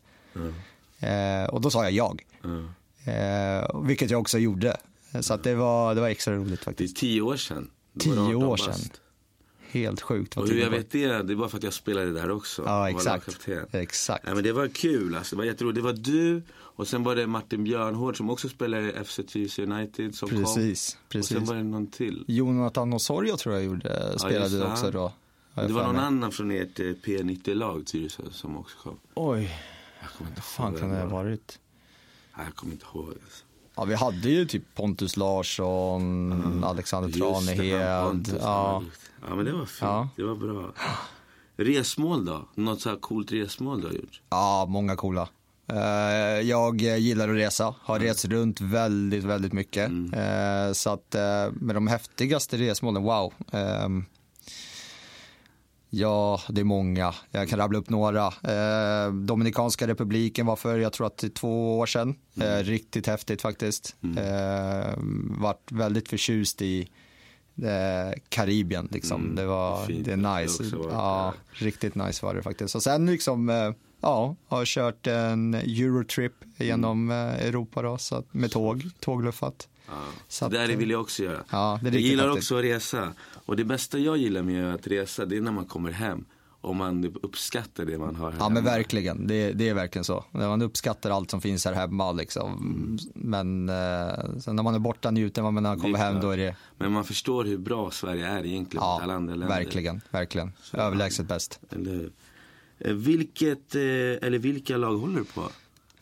Eh, 1.01 1.49
och 1.49 1.61
då 1.61 1.69
sa 1.69 1.83
jag 1.83 1.91
jag. 1.91 2.25
Eh, 3.05 3.81
vilket 3.83 4.11
jag 4.11 4.21
också 4.21 4.37
gjorde. 4.37 4.77
Så 5.21 5.37
det, 5.37 5.55
var, 5.55 5.95
det 5.95 6.01
var 6.01 6.09
extra 6.09 6.35
roligt 6.35 6.49
Det 6.49 6.53
är 6.53 6.65
faktiskt. 6.65 6.97
tio 6.97 7.21
år 7.21 7.35
sedan. 7.35 7.69
Tio 7.99 8.11
18 8.11 8.35
år 8.35 8.57
bast. 8.57 8.63
sedan. 8.63 8.89
Helt 9.71 10.01
sjukt. 10.01 10.37
Och 10.37 10.47
hur 10.47 10.61
jag 10.61 10.69
vet 10.69 10.91
det, 10.91 11.07
det 11.07 11.33
är 11.33 11.35
bara 11.35 11.49
för 11.49 11.57
att 11.57 11.63
jag 11.63 11.73
spelade 11.73 12.11
där 12.11 12.31
också. 12.31 12.63
Ja, 12.65 12.89
exakt. 12.89 13.47
Exakt. 13.71 14.23
Ja, 14.27 14.33
men 14.35 14.43
det 14.43 14.51
var 14.51 14.67
kul, 14.67 15.15
alltså. 15.15 15.35
det 15.35 15.37
var 15.37 15.45
jätteroligt. 15.45 15.75
Det 15.75 15.81
var 15.81 15.93
du 15.93 16.41
och 16.53 16.87
sen 16.87 17.03
var 17.03 17.15
det 17.15 17.27
Martin 17.27 17.63
Björnhård 17.63 18.17
som 18.17 18.29
också 18.29 18.49
spelade 18.49 18.91
i 18.91 19.03
FC 19.03 19.19
Tyresö 19.27 19.63
United 19.63 20.15
som 20.15 20.29
Precis, 20.29 20.93
kom. 20.93 21.01
Och 21.03 21.09
precis. 21.09 21.37
sen 21.37 21.45
var 21.45 21.55
det 21.55 21.63
någon 21.63 21.87
till. 21.87 22.25
Jonathan 22.27 22.93
Osorio 22.93 23.37
tror 23.37 23.55
jag 23.55 23.63
gjorde, 23.63 24.19
spelade 24.19 24.57
det, 24.57 24.65
också 24.65 24.91
då. 24.91 25.13
Det 25.55 25.73
var 25.73 25.83
någon 25.83 25.99
annan 25.99 26.31
från 26.31 26.51
ert 26.51 26.79
eh, 26.79 26.83
P90-lag, 26.85 27.85
Tyresö, 27.85 28.23
som 28.31 28.57
också 28.57 28.77
kom. 28.77 28.99
Oj, 29.13 29.51
Jag 30.01 30.09
kommer 30.17 30.29
inte 30.29 30.41
fan 30.41 30.73
kan 30.75 30.89
det 30.89 30.95
ha 30.97 31.05
var. 31.05 31.23
varit? 31.23 31.59
Nej, 32.37 32.45
jag 32.45 32.55
kommer 32.55 32.73
inte 32.73 32.85
ihåg. 32.93 33.07
Alltså. 33.07 33.43
Ja, 33.75 33.83
vi 33.85 33.95
hade 33.95 34.29
ju 34.29 34.45
typ 34.45 34.63
Pontus 34.75 35.17
Larsson, 35.17 36.63
Alexander 36.63 37.09
det, 37.19 37.25
han 37.33 37.43
Tranehed. 37.45 38.39
Ja. 38.41 38.83
ja, 39.29 39.35
men 39.35 39.45
det 39.45 39.51
var 39.51 39.65
fint. 39.65 39.81
Ja. 39.81 40.09
Det 40.15 40.23
var 40.23 40.35
bra. 40.35 40.71
Resmål 41.57 42.25
då? 42.25 42.45
Något 42.55 42.81
så 42.81 42.89
här 42.89 42.95
coolt 42.97 43.31
resmål 43.31 43.81
du 43.81 43.87
har 43.87 43.93
gjort? 43.93 44.21
ja, 44.29 44.65
många 44.69 44.95
coola. 44.95 45.29
Eh, 45.67 45.77
Jag 46.41 46.81
gillar 46.81 47.29
att 47.29 47.35
resa, 47.35 47.75
har 47.81 47.99
rest 47.99 48.25
runt 48.25 48.61
väldigt, 48.61 49.23
väldigt 49.23 49.53
mycket. 49.53 49.89
Eh, 50.13 50.73
Så 50.73 50.89
att 50.89 51.15
eh, 51.15 51.51
med 51.51 51.75
de 51.75 51.87
häftigaste 51.87 52.57
resmålen, 52.57 53.03
wow. 53.03 53.33
Ja, 55.93 56.41
det 56.49 56.61
är 56.61 56.65
många. 56.65 57.13
Jag 57.31 57.49
kan 57.49 57.59
rabbla 57.59 57.79
upp 57.79 57.89
några. 57.89 58.27
Eh, 58.27 59.13
Dominikanska 59.13 59.87
republiken 59.87 60.45
var 60.45 60.55
för, 60.55 60.77
jag 60.79 60.93
tror 60.93 61.07
att 61.07 61.17
det 61.17 61.35
två 61.35 61.79
år 61.79 61.85
sedan. 61.85 62.15
Eh, 62.41 62.57
riktigt 62.63 63.07
häftigt 63.07 63.41
faktiskt. 63.41 63.95
Eh, 64.17 64.93
vart 65.39 65.71
väldigt 65.71 66.09
förtjust 66.09 66.61
i 66.61 66.89
eh, 67.63 68.19
Karibien 68.29 68.89
liksom. 68.91 69.21
Mm, 69.23 69.35
Det 69.35 69.45
var, 69.45 69.85
fint. 69.85 70.05
det 70.05 70.13
är 70.13 70.39
nice. 70.41 70.63
varit 70.63 70.87
Ja, 70.91 71.33
riktigt 71.51 71.95
nice 71.95 72.25
var 72.25 72.35
det 72.35 72.41
faktiskt. 72.43 72.75
Och 72.75 72.83
sen 72.83 73.05
liksom, 73.05 73.49
eh, 73.49 73.71
ja, 74.01 74.35
har 74.47 74.65
kört 74.65 75.07
en 75.07 75.53
Eurotrip 75.53 76.33
genom 76.57 77.11
Mm. 77.11 77.29
eh, 77.35 77.45
Europa 77.47 77.81
då, 77.81 77.97
så 77.97 78.23
med 78.31 78.51
tåg, 78.51 78.83
tågluffat. 78.99 79.67
Ja. 79.91 80.03
Så 80.27 80.47
det 80.49 80.57
där 80.57 80.69
eh, 80.69 80.77
vill 80.77 80.89
jag 80.89 81.01
också 81.01 81.23
göra. 81.23 81.43
Ja, 81.49 81.79
jag 81.83 81.93
gillar 81.95 82.29
också 82.29 82.57
att 82.57 82.63
resa. 82.63 83.13
Och 83.45 83.55
det 83.55 83.63
bästa 83.63 83.97
jag 83.97 84.17
gillar 84.17 84.41
med 84.43 84.73
att 84.73 84.87
resa, 84.87 85.25
det 85.25 85.37
är 85.37 85.41
när 85.41 85.51
man 85.51 85.65
kommer 85.65 85.91
hem. 85.91 86.25
Och 86.63 86.75
man 86.75 87.15
uppskattar 87.21 87.85
det 87.85 87.97
man 87.97 88.15
har 88.15 88.31
här 88.31 88.37
Ja 88.39 88.49
men 88.49 88.57
hemma. 88.57 88.69
verkligen, 88.77 89.27
det, 89.27 89.51
det 89.51 89.69
är 89.69 89.73
verkligen 89.73 90.03
så. 90.03 90.25
Man 90.31 90.61
uppskattar 90.61 91.09
allt 91.11 91.31
som 91.31 91.41
finns 91.41 91.65
här 91.65 91.73
hemma 91.73 92.11
liksom. 92.11 92.97
Men 93.15 93.69
eh, 93.69 94.39
sen 94.39 94.55
när 94.55 94.63
man 94.63 94.75
är 94.75 94.79
borta 94.79 95.11
njuter 95.11 95.41
man, 95.41 95.53
men 95.53 95.63
när 95.63 95.69
man 95.69 95.79
kommer 95.79 95.97
hem 95.99 96.19
då 96.21 96.29
är 96.29 96.37
det, 96.37 96.55
Men 96.77 96.91
man 96.91 97.03
förstår 97.03 97.43
hur 97.45 97.57
bra 97.57 97.91
Sverige 97.91 98.27
är 98.27 98.45
egentligen 98.45 98.83
mot 98.85 98.99
ja 98.99 98.99
alla 99.03 99.13
andra 99.13 99.35
länder. 99.35 99.55
verkligen, 99.55 100.01
verkligen. 100.09 100.51
Överlägset 100.73 101.25
bäst. 101.27 101.59
Eller, 101.69 101.91
hur? 101.91 102.11
Eh, 102.79 102.93
vilket, 102.93 103.75
eh, 103.75 103.81
eller 103.81 104.37
vilka 104.37 104.77
lag 104.77 104.97
håller 104.97 105.19
du 105.19 105.25
på? 105.25 105.43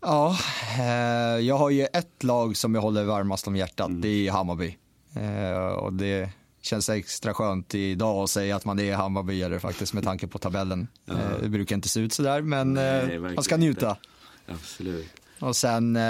Ja, 0.02 0.38
eh, 0.80 1.46
jag 1.46 1.58
har 1.58 1.70
ju 1.70 1.86
ett 1.94 2.24
lag 2.24 2.58
som 2.58 2.76
jag 2.76 2.82
håller 2.82 3.04
varmast 3.04 3.48
om 3.48 3.56
hjärtat, 3.56 3.92
det 4.02 4.28
är 4.28 4.32
Hammarby. 4.32 4.78
Eh, 5.14 5.74
och 5.74 5.94
det 5.94 6.30
känns 6.62 6.90
extra 6.90 7.34
skönt 7.34 7.76
idag 7.76 8.24
att 8.24 8.30
säga 8.30 8.56
att 8.56 8.66
man 8.66 8.80
är 8.80 8.96
Hammarbyare 8.96 9.60
faktiskt 9.60 9.94
med 9.94 10.04
tanke 10.04 10.28
på 10.28 10.40
tabellen. 10.40 10.88
Eh, 11.08 11.16
det 11.42 11.50
brukar 11.50 11.76
inte 11.76 11.90
se 11.90 12.00
ut 12.00 12.14
sådär 12.14 12.42
men 12.42 12.74
Nej, 12.74 13.16
eh, 13.16 13.22
man 13.22 13.44
ska 13.44 13.58
njuta. 13.58 13.90
inte. 13.90 14.54
Absolut. 14.54 15.08
Och 15.40 15.56
sen 15.56 15.96
eh, 15.96 16.02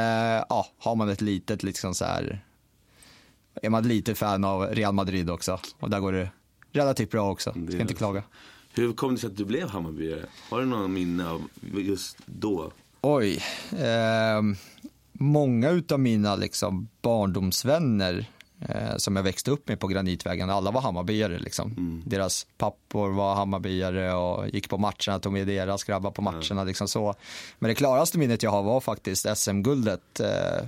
ja, 0.49 0.67
har 0.79 0.95
man 0.95 1.09
ett 1.09 1.21
litet 1.21 1.63
liksom 1.63 1.95
så 1.95 2.05
här. 2.05 2.45
Är 3.61 3.69
man 3.69 3.87
lite 3.87 4.15
fan 4.15 4.43
av 4.43 4.61
Real 4.61 4.93
Madrid 4.93 5.29
också. 5.29 5.59
Och 5.79 5.89
där 5.89 5.99
går 5.99 6.11
det 6.11 6.29
relativt 6.71 7.11
bra 7.11 7.31
också. 7.31 7.53
Det 7.55 7.71
Ska 7.71 7.81
inte 7.81 7.93
klaga. 7.93 8.23
Hur 8.73 8.93
kom 8.93 9.13
det 9.13 9.19
sig 9.21 9.27
att 9.27 9.37
du 9.37 9.45
blev 9.45 9.69
Hammarbyare? 9.69 10.25
Har 10.49 10.59
du 10.59 10.65
någon 10.65 10.93
minne 10.93 11.29
av 11.29 11.41
just 11.61 12.17
då? 12.25 12.71
Oj. 13.01 13.43
Eh, 13.71 14.41
många 15.13 15.69
utav 15.69 15.99
mina 15.99 16.35
liksom 16.35 16.87
barndomsvänner 17.01 18.25
eh, 18.61 18.95
som 18.97 19.15
jag 19.15 19.23
växte 19.23 19.51
upp 19.51 19.67
med 19.67 19.79
på 19.79 19.87
Granitvägen, 19.87 20.49
alla 20.49 20.71
var 20.71 20.81
Hammarbyare 20.81 21.39
liksom. 21.39 22.01
Deras 22.05 22.47
pappor 22.57 23.09
var 23.09 23.35
Hammarbyare 23.35 24.13
och 24.13 24.49
gick 24.49 24.69
på 24.69 24.77
matcherna, 24.77 25.19
tog 25.19 25.33
med 25.33 25.47
deras 25.47 25.83
grabbar 25.83 26.11
på 26.11 26.21
matcherna 26.21 26.63
liksom 26.63 26.87
så. 26.87 27.15
Men 27.59 27.69
det 27.69 27.75
klaraste 27.75 28.17
minnet 28.17 28.43
jag 28.43 28.51
har 28.51 28.63
var 28.63 28.79
faktiskt 28.81 29.37
SM-guldet, 29.37 30.19
eh, 30.19 30.67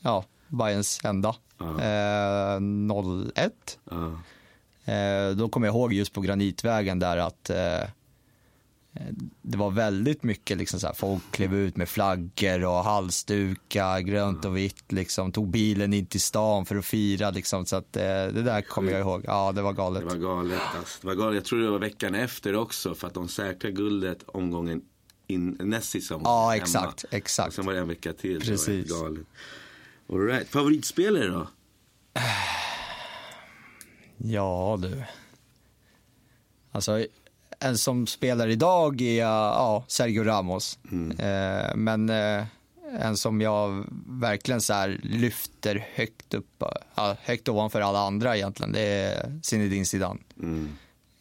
ja, 0.00 0.24
Bayerns 0.48 1.00
enda. 1.04 1.34
Ja. 1.58 1.80
Eh, 1.80 2.60
01. 3.36 3.78
Ja. 3.90 4.12
Eh, 4.92 5.30
då 5.30 5.48
kommer 5.48 5.66
jag 5.66 5.74
ihåg 5.74 5.92
just 5.92 6.12
på 6.12 6.20
Granitvägen 6.20 6.98
där 6.98 7.16
att 7.16 7.50
eh, 7.50 7.88
det 9.56 9.60
var 9.60 9.70
väldigt 9.70 10.22
mycket 10.22 10.58
liksom 10.58 10.80
så 10.80 10.86
här, 10.86 10.94
folk 10.94 11.22
klev 11.30 11.54
ut 11.54 11.76
med 11.76 11.88
flaggor 11.88 12.64
och 12.64 12.84
halsdukar, 12.84 14.00
grönt 14.00 14.44
och 14.44 14.56
vitt 14.56 14.92
liksom, 14.92 15.32
tog 15.32 15.48
bilen 15.48 15.92
in 15.92 16.06
till 16.06 16.20
stan 16.20 16.66
för 16.66 16.76
att 16.76 16.84
fira 16.84 17.30
liksom, 17.30 17.66
så 17.66 17.76
att 17.76 17.96
eh, 17.96 18.02
det 18.02 18.42
där 18.42 18.62
kommer 18.62 18.92
jag 18.92 19.00
ihåg. 19.00 19.24
Ja, 19.26 19.52
det 19.52 19.62
var 19.62 19.72
galet. 19.72 20.02
Det 20.02 20.08
var 20.08 20.16
galet. 20.16 20.60
Alltså. 20.78 20.98
Det 21.00 21.06
var 21.06 21.14
galet. 21.14 21.34
Jag 21.34 21.44
tror 21.44 21.60
det 21.60 21.70
var 21.70 21.78
veckan 21.78 22.14
efter 22.14 22.56
också 22.56 22.94
för 22.94 23.06
att 23.06 23.14
de 23.14 23.28
säkrade 23.28 23.74
guldet 23.74 24.22
omgången 24.26 24.82
in, 25.26 25.56
näst 25.60 25.90
säsong. 25.90 26.20
Ja, 26.24 26.56
exakt, 26.56 27.04
exakt. 27.10 27.48
Och 27.48 27.54
sen 27.54 27.66
var 27.66 27.72
det 27.72 27.78
en 27.78 27.88
vecka 27.88 28.12
till. 28.12 28.40
Precis. 28.40 28.88
Det 28.88 28.94
var 28.94 29.02
galet. 29.02 29.26
All 30.10 30.20
right. 30.20 30.48
Favoritspelare 30.48 31.28
då? 31.28 31.48
Ja 34.16 34.78
du. 34.82 35.02
Alltså, 36.72 37.06
som 37.74 38.06
spelar 38.06 38.48
idag 38.48 39.00
är 39.00 39.20
ja, 39.20 39.84
Sergio 39.88 40.24
Ramos. 40.24 40.78
Mm. 40.90 41.10
Eh, 41.10 41.74
men 41.74 42.10
eh, 42.10 42.44
en 43.00 43.16
som 43.16 43.40
jag 43.40 43.84
verkligen 44.06 44.60
så 44.60 44.72
här 44.72 45.00
lyfter 45.02 45.86
högt 45.94 46.34
upp, 46.34 46.62
ja, 46.94 47.16
högt 47.20 47.48
ovanför 47.48 47.80
alla 47.80 47.98
andra 47.98 48.36
egentligen, 48.36 48.72
det 48.72 48.80
är 48.80 49.40
Zinedine 49.42 49.84
Zidane. 49.84 50.20
Mm. 50.42 50.68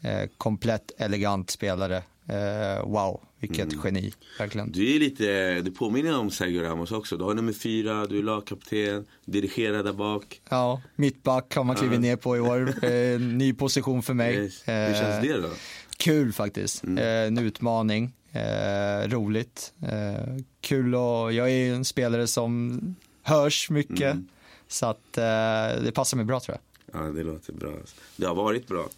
Eh, 0.02 0.30
komplett 0.38 0.92
elegant 0.98 1.50
spelare. 1.50 2.04
Eh, 2.28 2.86
wow, 2.86 3.22
vilket 3.40 3.74
mm. 3.74 3.86
geni, 3.86 4.14
verkligen. 4.40 4.72
Du 4.72 4.96
är 4.96 5.00
lite, 5.00 5.62
du 5.62 5.72
påminner 5.72 6.20
om 6.20 6.32
Sergio 6.32 6.62
Ramos 6.62 6.92
också. 6.92 7.18
Du 7.18 7.24
har 7.24 7.34
nummer 7.34 7.54
fyra, 7.54 8.06
du 8.06 8.20
är 8.20 8.24
lagkapten, 8.24 9.06
dirigerar 9.26 9.84
där 9.84 9.94
bak. 9.94 10.42
Ja, 10.50 10.82
mittback 10.96 11.56
har 11.56 11.64
man 11.64 11.76
klivit 11.76 12.00
ner 12.00 12.16
på 12.16 12.38
i 12.38 12.40
år. 12.40 12.86
Eh, 12.86 13.20
ny 13.20 13.54
position 13.58 14.04
för 14.04 14.14
mig. 14.14 14.36
Yes. 14.36 14.64
Hur 14.66 14.94
känns 14.94 15.28
det 15.28 15.38
då? 15.38 15.50
Kul 15.98 16.34
faktiskt. 16.34 16.84
Mm. 16.84 16.98
Eh, 16.98 17.28
en 17.28 17.38
utmaning. 17.38 18.14
Eh, 18.32 19.10
roligt. 19.10 19.74
Eh, 19.82 20.38
kul 20.62 20.96
och 20.96 21.34
jag 21.34 21.52
är 21.52 21.74
en 21.74 21.86
spelare 21.86 22.28
som 22.28 22.80
hörs 23.24 23.70
mycket. 23.70 24.14
Mm. 24.14 24.28
Så 24.68 24.86
att 24.86 25.18
eh, 25.18 25.84
det 25.84 25.92
passar 25.96 26.18
mig 26.18 26.26
bra 26.26 26.40
tror 26.40 26.58
jag. 26.58 27.02
Ja, 27.02 27.08
det 27.12 27.24
låter 27.24 27.54
bra. 27.54 27.72
Det 28.16 28.26
har 28.26 28.36
varit 28.36 28.68
bra. 28.68 28.90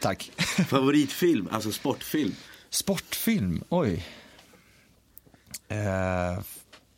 Tack. 0.00 0.32
Favoritfilm, 0.68 1.48
alltså 1.52 1.72
sportfilm? 1.72 2.34
Sportfilm, 2.70 3.64
oj. 3.68 4.06
Eh, 5.68 6.42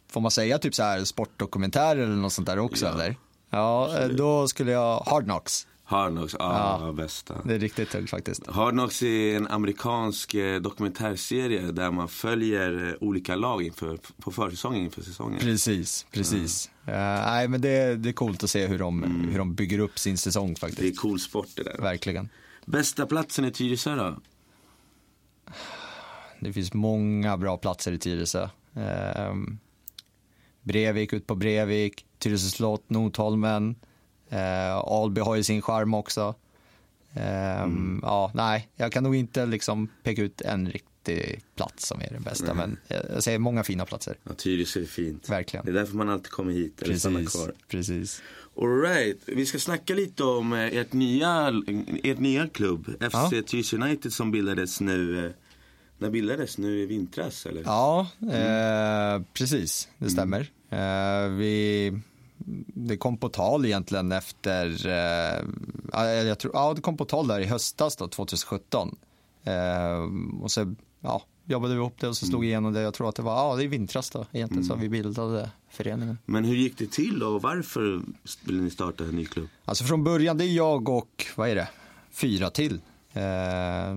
får 0.09 0.21
man 0.21 0.31
säga 0.31 0.59
typ 0.59 0.75
så 0.75 0.83
här 0.83 1.05
sportdokumentär 1.05 1.97
eller 1.97 2.17
något 2.17 2.33
sånt 2.33 2.47
där 2.47 2.59
också 2.59 2.87
ja. 2.87 2.93
eller? 2.93 3.17
Ja, 3.51 3.99
eh, 3.99 4.09
då 4.09 4.49
skulle 4.49 4.73
jag 4.73 5.01
Hard 5.01 5.25
Knocks. 5.25 5.67
Hard 5.91 6.13
Knocks, 6.13 6.35
ah, 6.39 6.87
ja, 6.87 6.93
bästa. 6.93 7.43
Det 7.45 7.55
är 7.55 7.59
riktigt 7.59 7.91
tungt 7.91 8.11
faktiskt. 8.11 8.47
Hard 8.47 8.73
Knocks 8.73 9.03
är 9.03 9.37
en 9.37 9.47
amerikansk 9.47 10.35
eh, 10.35 10.61
dokumentärserie 10.61 11.73
där 11.73 11.91
man 11.91 12.09
följer 12.09 12.89
eh, 12.89 12.95
olika 13.01 13.37
lag 13.37 13.63
inför, 13.63 13.99
på 14.19 14.31
försäsongen 14.31 14.85
inför 14.85 15.03
säsongen. 15.03 15.41
Precis, 15.41 16.07
precis. 16.11 16.71
Ja. 16.85 16.93
Uh, 16.93 16.99
nej, 16.99 17.49
men 17.49 17.61
det, 17.61 17.97
det 17.97 18.09
är 18.09 18.13
coolt 18.13 18.45
att 18.45 18.51
se 18.51 18.67
hur 18.67 18.79
de, 18.79 19.05
mm. 19.05 19.29
hur 19.29 19.39
de 19.39 19.55
bygger 19.55 19.79
upp 19.79 19.99
sin 19.99 20.19
säsong 20.19 20.57
faktiskt. 20.57 20.83
Det 20.83 20.89
är 20.89 20.93
cool 20.93 21.21
sport 21.21 21.49
det 21.55 21.63
där. 21.63 21.77
Verkligen. 21.79 22.29
Bästa 22.65 23.07
platsen 23.07 23.45
i 23.45 23.51
Tyresö 23.51 23.97
då? 23.97 24.17
Det 26.41 26.53
finns 26.53 26.75
många 26.75 27.37
bra 27.37 27.57
platser 27.57 27.93
i 27.93 27.99
Tyresö. 27.99 28.49
Uh, 28.77 29.35
Brevik, 30.63 31.13
ut 31.13 31.27
på 31.27 31.35
Brevik, 31.35 32.07
Tyresö 32.19 32.49
slott, 32.49 32.91
Notholmen. 32.91 33.77
Eh, 34.31 34.77
Alby 34.77 35.21
har 35.21 35.37
ju 35.37 35.43
sin 35.43 35.63
charm 35.63 35.95
också. 35.95 36.35
Eh, 37.15 37.63
mm. 37.63 38.01
Ja, 38.03 38.31
nej, 38.35 38.69
jag 38.77 38.93
kan 38.93 39.03
nog 39.03 39.17
inte 39.17 39.47
liksom 39.47 39.89
peka 40.03 40.23
ut 40.23 40.41
en 40.41 40.71
riktig 40.71 41.41
plats 41.57 41.87
som 41.87 42.01
är 42.01 42.09
den 42.11 42.23
bästa, 42.23 42.51
mm. 42.51 42.57
men 42.57 42.79
jag 43.13 43.23
säger 43.23 43.39
många 43.39 43.65
fina 43.65 43.85
platser. 43.85 44.17
Ja, 44.25 44.35
Tyresö 44.35 44.81
är 44.81 44.85
fint. 44.85 45.29
Verkligen. 45.29 45.67
Det 45.67 45.73
är 45.73 45.75
därför 45.75 45.97
man 45.97 46.09
alltid 46.09 46.31
kommer 46.31 46.53
hit 46.53 46.83
eller 46.83 46.97
stannar 46.97 47.25
kvar. 47.25 47.53
Precis. 47.69 48.23
Alright, 48.61 49.19
vi 49.27 49.47
ska 49.47 49.59
snacka 49.59 49.95
lite 49.95 50.25
om 50.25 50.53
eh, 50.53 50.77
ert 50.77 50.93
nya, 50.93 51.63
ert 52.03 52.19
nya 52.19 52.49
klubb, 52.49 52.87
FC 52.87 53.33
ja. 53.33 53.43
Tyresö 53.47 53.77
United 53.77 54.13
som 54.13 54.31
bildades 54.31 54.81
nu 54.81 55.27
eh, 55.27 55.33
när 55.99 56.11
bildades? 56.11 56.59
Nu 56.59 56.81
i 56.83 56.87
vintras 56.87 57.47
eller? 57.47 57.63
Ja, 57.63 58.09
mm. 58.23 58.35
eh, 58.35 59.27
precis. 59.33 59.89
Det 59.99 60.11
stämmer. 60.11 60.51
Mm. 60.71 61.33
Eh, 61.33 61.39
vi 61.39 61.93
det 62.67 62.97
kom 62.97 63.17
på 63.17 63.29
tal 63.29 63.67
egentligen 63.67 64.13
efter, 64.13 64.87
eh, 64.87 66.11
jag 66.27 66.39
tror, 66.39 66.53
ja 66.55 66.75
det 66.75 66.81
kom 66.81 66.97
på 66.97 67.05
tal 67.05 67.29
där 67.29 67.41
i 67.41 67.45
höstas 67.45 67.97
då, 67.97 68.09
2017. 68.09 68.97
Eh, 69.45 70.43
och 70.43 70.51
så 70.51 70.75
ja, 71.01 71.23
jobbade 71.45 71.75
vi 71.75 71.81
ihop 71.81 72.01
det 72.01 72.09
och 72.09 72.17
så 72.17 72.27
slog 72.27 72.41
mm. 72.41 72.49
igenom 72.49 72.73
det. 72.73 72.81
Jag 72.81 72.95
tror 72.95 73.09
att 73.09 73.17
det 73.17 73.23
var, 73.23 73.37
ja 73.37 73.57
det 73.57 73.65
är 73.65 73.69
vintras 73.69 74.11
då 74.11 74.27
egentligen 74.33 74.65
mm. 74.65 74.77
så 74.77 74.83
vi 74.83 74.89
bildade 74.89 75.51
föreningen. 75.71 76.19
Men 76.25 76.45
hur 76.45 76.57
gick 76.57 76.79
det 76.79 76.91
till 76.91 77.23
och 77.23 77.43
varför 77.43 78.01
ville 78.45 78.63
ni 78.63 78.71
starta 78.71 79.05
en 79.05 79.17
ny 79.17 79.25
klubb? 79.25 79.49
Alltså 79.65 79.85
från 79.85 80.05
början, 80.05 80.39
det 80.39 80.45
är 80.45 80.53
jag 80.57 80.89
och, 80.89 81.27
vad 81.37 81.49
är 81.49 81.55
det, 81.55 81.69
fyra 82.11 82.51
till 82.51 82.81
Eh, 83.19 83.95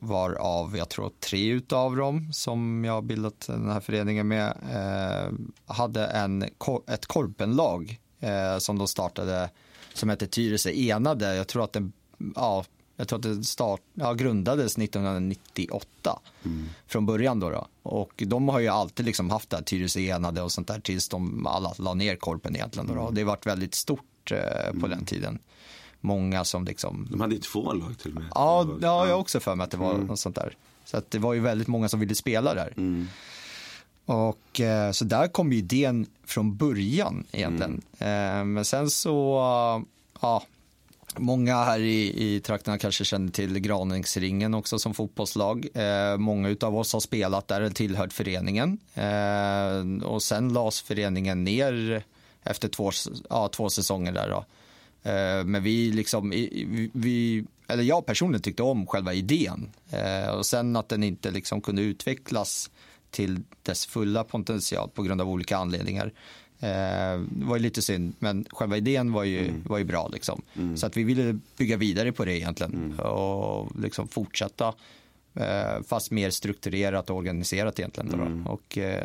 varav 0.00 0.76
jag 0.76 0.88
tror 0.88 1.10
tre 1.20 1.48
utav 1.48 1.96
dem 1.96 2.32
som 2.32 2.84
jag 2.84 3.04
bildat 3.04 3.46
den 3.46 3.70
här 3.70 3.80
föreningen 3.80 4.28
med 4.28 4.46
eh, 4.70 5.32
hade 5.74 6.06
en, 6.06 6.44
ett 6.88 7.06
korpenlag 7.06 8.00
eh, 8.20 8.58
som 8.58 8.78
de 8.78 8.88
startade 8.88 9.50
som 9.94 10.08
hette 10.08 10.26
Tyresö 10.26 10.70
Enade. 10.70 11.34
Jag 11.34 11.48
tror 11.48 11.64
att 11.64 11.72
den, 11.72 11.92
ja, 12.34 12.64
jag 12.96 13.08
tror 13.08 13.18
att 13.18 13.22
det 13.22 13.44
start, 13.44 13.80
ja, 13.94 14.12
grundades 14.12 14.78
1998 14.78 16.20
mm. 16.44 16.68
från 16.86 17.06
början. 17.06 17.40
Då, 17.40 17.50
då, 17.50 17.66
Och 17.82 18.22
de 18.26 18.48
har 18.48 18.60
ju 18.60 18.68
alltid 18.68 19.06
liksom 19.06 19.30
haft 19.30 19.50
det 19.50 19.56
här 19.56 19.64
Tyresö 19.64 20.00
Enade 20.00 20.42
och 20.42 20.52
sånt 20.52 20.68
där 20.68 20.80
tills 20.80 21.08
de 21.08 21.46
alla 21.46 21.74
la 21.78 21.94
ner 21.94 22.16
korpen 22.16 22.56
egentligen. 22.56 22.86
Då, 22.86 22.94
då. 22.94 23.00
Mm. 23.00 23.14
Det 23.14 23.20
har 23.20 23.26
varit 23.26 23.46
väldigt 23.46 23.74
stort 23.74 24.32
eh, 24.32 24.70
på 24.70 24.86
mm. 24.86 24.90
den 24.90 25.04
tiden 25.04 25.38
många 26.02 26.44
som 26.44 26.64
liksom... 26.64 27.06
De 27.10 27.20
hade 27.20 27.38
två 27.38 27.72
lag 27.72 27.98
till 27.98 28.10
och 28.10 28.22
med. 28.22 28.30
Ja, 28.34 28.68
jag 28.80 29.06
har 29.06 29.12
också 29.12 29.40
för 29.40 29.54
mig 29.54 29.64
att 29.64 29.70
det 29.70 29.76
var 29.76 29.94
mm. 29.94 30.06
något 30.06 30.18
sånt 30.18 30.36
där. 30.36 30.56
Så 30.84 30.96
att 30.96 31.10
det 31.10 31.18
var 31.18 31.34
ju 31.34 31.40
väldigt 31.40 31.68
många 31.68 31.88
som 31.88 32.00
ville 32.00 32.14
spela 32.14 32.54
där. 32.54 32.72
Mm. 32.76 33.08
Och 34.04 34.60
eh, 34.60 34.92
så 34.92 35.04
där 35.04 35.28
kom 35.28 35.52
ju 35.52 35.58
idén 35.58 36.06
från 36.24 36.56
början 36.56 37.24
egentligen. 37.32 37.82
Mm. 37.98 38.38
Eh, 38.38 38.44
men 38.44 38.64
sen 38.64 38.90
så, 38.90 39.42
ja, 40.20 40.42
många 41.16 41.64
här 41.64 41.80
i, 41.80 42.34
i 42.34 42.40
trakterna 42.40 42.78
kanske 42.78 43.04
känner 43.04 43.32
till 43.32 43.58
Graningsringen 43.58 44.54
också 44.54 44.78
som 44.78 44.94
fotbollslag. 44.94 45.66
Eh, 45.74 46.16
många 46.16 46.56
av 46.60 46.76
oss 46.76 46.92
har 46.92 47.00
spelat 47.00 47.48
där 47.48 47.60
och 47.60 47.74
tillhört 47.74 48.12
föreningen. 48.12 48.78
Och 50.04 50.22
sen 50.22 50.52
lades 50.52 50.80
föreningen 50.80 51.44
ner 51.44 52.04
efter 52.42 52.68
två, 52.68 52.90
ja, 53.30 53.48
två 53.48 53.70
säsonger 53.70 54.12
där 54.12 54.28
då. 54.28 54.44
Eh, 55.02 55.44
men 55.44 55.62
vi 55.62 55.92
liksom, 55.92 56.30
vi, 56.92 57.44
eller 57.68 57.82
jag 57.82 58.06
personligen 58.06 58.42
tyckte 58.42 58.62
om 58.62 58.86
själva 58.86 59.14
idén. 59.14 59.70
Eh, 59.90 60.30
och 60.30 60.46
sen 60.46 60.76
att 60.76 60.88
den 60.88 61.02
inte 61.02 61.30
liksom 61.30 61.60
kunde 61.60 61.82
utvecklas 61.82 62.70
till 63.10 63.40
dess 63.62 63.86
fulla 63.86 64.24
potential 64.24 64.90
på 64.94 65.02
grund 65.02 65.20
av 65.20 65.28
olika 65.28 65.56
anledningar. 65.56 66.12
Eh, 66.60 67.20
det 67.20 67.44
var 67.44 67.56
ju 67.56 67.62
lite 67.62 67.82
synd, 67.82 68.14
men 68.18 68.44
själva 68.50 68.76
idén 68.76 69.12
var 69.12 69.24
ju, 69.24 69.48
mm. 69.48 69.62
var 69.66 69.78
ju 69.78 69.84
bra. 69.84 70.08
Liksom. 70.08 70.42
Mm. 70.54 70.76
Så 70.76 70.86
att 70.86 70.96
vi 70.96 71.04
ville 71.04 71.38
bygga 71.56 71.76
vidare 71.76 72.12
på 72.12 72.24
det 72.24 72.38
egentligen 72.38 72.74
mm. 72.74 73.00
och 73.00 73.80
liksom 73.80 74.08
fortsätta 74.08 74.74
fast 75.86 76.10
mer 76.10 76.30
strukturerat 76.30 77.10
och 77.10 77.16
organiserat 77.16 77.78
egentligen. 77.78 78.12
Mm. 78.12 78.46
Och 78.46 78.62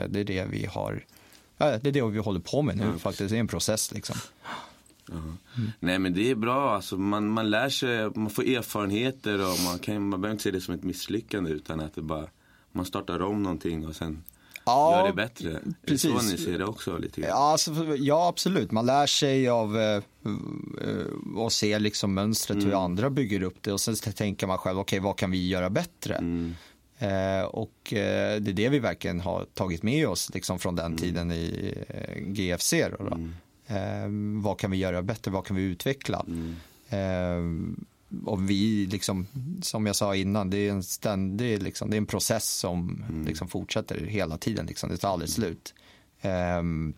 det 0.10 0.20
är 0.20 0.24
det 0.24 0.46
vi 0.46 0.66
har, 0.66 1.06
det 1.58 1.66
är 1.66 1.92
det 1.92 2.02
vi 2.02 2.20
håller 2.20 2.40
på 2.40 2.62
med 2.62 2.78
nu 2.78 3.00
faktiskt. 3.00 3.30
Det 3.30 3.36
är 3.36 3.40
en 3.40 3.48
process 3.48 3.92
liksom. 3.92 4.18
Mm. 5.12 5.38
Nej 5.80 6.00
men 6.00 6.14
det 6.14 6.32
är 6.32 6.36
bra, 6.36 6.76
alltså, 6.76 6.98
man, 6.98 7.30
man 7.30 7.50
lär 7.50 7.70
sig, 7.70 8.10
man 8.16 8.30
får 8.30 8.44
erfarenheter 8.44 9.42
och 9.42 9.60
man, 9.66 9.80
kan, 9.80 10.10
man 10.10 10.22
behöver 10.22 10.32
inte 10.34 10.44
se 10.44 10.52
det 10.52 10.62
som 10.62 10.74
ett 10.74 10.84
misslyckande 10.84 11.52
utan 11.52 11.80
att 11.80 11.96
det 11.96 12.02
bara, 12.02 12.28
man 12.72 12.86
startar 12.86 13.22
om 13.22 13.44
någonting 13.44 13.88
och 13.88 13.96
sen 13.96 14.24
ja, 14.66 15.00
gör 15.00 15.08
det 15.08 15.14
bättre. 15.14 15.60
Precis. 15.86 16.12
Så 16.12 16.32
ni 16.32 16.38
ser 16.38 16.58
det 16.58 16.66
också 16.66 16.98
lite 16.98 17.22
grann? 17.22 17.30
Ja, 17.30 17.52
alltså, 17.52 17.96
ja 17.98 18.28
absolut, 18.28 18.72
man 18.72 18.86
lär 18.86 19.06
sig 19.06 19.50
av 19.50 19.78
eh, 19.78 20.04
och 21.36 21.52
ser 21.52 21.80
liksom 21.80 22.14
mönstret 22.14 22.56
mm. 22.56 22.68
hur 22.68 22.84
andra 22.84 23.10
bygger 23.10 23.44
upp 23.44 23.58
det 23.62 23.74
och 23.74 23.82
sen 23.82 23.96
tänker 23.96 24.48
man 24.48 24.58
själv, 24.58 24.80
okej 24.80 25.00
okay, 25.00 25.06
vad 25.06 25.18
kan 25.18 25.32
vi 25.32 25.48
göra 25.48 25.70
bättre? 25.70 26.16
Mm. 26.16 26.56
Eh, 27.00 27.46
och 27.46 27.94
eh, 27.94 28.42
det 28.42 28.52
är 28.52 28.54
det 28.54 28.70
vi 28.70 28.80
verkligen 28.80 29.20
har 29.20 29.46
tagit 29.54 29.84
med 29.84 30.08
oss 30.08 30.32
liksom 30.34 30.60
från 30.60 30.76
den 30.76 30.86
mm. 30.86 30.98
tiden 30.98 31.32
i 31.32 31.74
eh, 31.88 32.22
GFC. 32.22 32.74
Då, 32.74 33.06
då. 33.06 33.16
Mm. 33.16 33.36
Eh, 33.68 34.08
vad 34.42 34.60
kan 34.60 34.72
vi 34.72 34.78
göra 34.78 35.02
bättre? 35.02 35.32
Vad 35.32 35.46
kan 35.46 35.56
vi 35.56 35.64
utveckla? 35.64 36.26
Mm. 36.28 36.56
Eh, 36.90 37.78
och 38.26 38.50
vi, 38.50 38.86
liksom, 38.86 39.28
som 39.62 39.86
jag 39.86 39.96
sa 39.96 40.16
innan, 40.16 40.50
det 40.50 40.58
är 40.58 40.72
en 40.72 40.84
ständig, 40.84 41.64
liksom, 41.64 41.90
det 41.90 41.96
är 41.96 41.98
en 41.98 42.06
process 42.06 42.50
som 42.50 43.06
mm. 43.10 43.26
liksom, 43.26 43.48
fortsätter 43.48 44.06
hela 44.06 44.38
tiden. 44.38 44.66
Liksom, 44.66 44.90
det 44.90 44.98
tar 44.98 45.10
aldrig 45.10 45.30
mm. 45.30 45.34
slut. 45.34 45.74
Eh, 46.22 46.94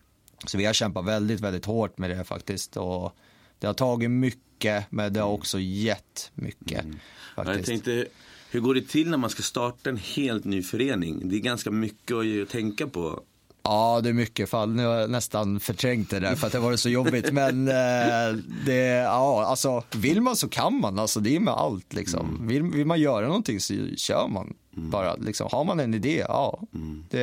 så 0.46 0.58
vi 0.58 0.64
har 0.64 0.72
kämpat 0.72 1.04
väldigt, 1.04 1.40
väldigt 1.40 1.64
hårt 1.64 1.98
med 1.98 2.10
det 2.10 2.24
faktiskt. 2.24 2.76
Och 2.76 3.16
det 3.58 3.66
har 3.66 3.74
tagit 3.74 4.10
mycket, 4.10 4.84
men 4.90 5.12
det 5.12 5.20
har 5.20 5.28
mm. 5.28 5.38
också 5.38 5.58
gett 5.58 6.30
mycket. 6.34 6.84
Mm. 6.84 6.98
Faktiskt. 7.36 7.58
Jag 7.58 7.66
tänkte, 7.66 8.06
Hur 8.50 8.60
går 8.60 8.74
det 8.74 8.88
till 8.88 9.10
när 9.10 9.18
man 9.18 9.30
ska 9.30 9.42
starta 9.42 9.90
en 9.90 9.96
helt 9.96 10.44
ny 10.44 10.62
förening? 10.62 11.28
Det 11.28 11.36
är 11.36 11.40
ganska 11.40 11.70
mycket 11.70 12.16
att 12.16 12.48
tänka 12.48 12.86
på. 12.86 13.22
Ja, 13.70 14.00
det 14.02 14.08
är 14.08 14.12
mycket 14.12 14.48
fall. 14.48 14.70
Nu 14.70 14.86
har 14.86 14.94
jag 14.94 15.10
nästan 15.10 15.60
förträngt 15.60 16.10
det 16.10 16.20
där 16.20 16.34
för 16.34 16.46
att 16.46 16.52
det 16.52 16.58
var 16.58 16.76
så 16.76 16.88
jobbigt. 16.88 17.32
Men 17.32 17.68
eh, 17.68 18.38
det, 18.66 18.86
ja, 18.86 19.44
alltså 19.44 19.82
vill 19.96 20.20
man 20.20 20.36
så 20.36 20.48
kan 20.48 20.80
man. 20.80 20.98
Alltså 20.98 21.20
det 21.20 21.36
är 21.36 21.40
med 21.40 21.54
allt 21.54 21.92
liksom. 21.92 22.28
Mm. 22.28 22.46
Vill, 22.46 22.62
vill 22.62 22.86
man 22.86 23.00
göra 23.00 23.26
någonting 23.26 23.60
så 23.60 23.74
kör 23.96 24.28
man 24.28 24.54
mm. 24.76 24.90
bara. 24.90 25.14
Liksom. 25.14 25.48
Har 25.52 25.64
man 25.64 25.80
en 25.80 25.94
idé, 25.94 26.24
ja, 26.28 26.62
mm. 26.74 27.04
det, 27.10 27.18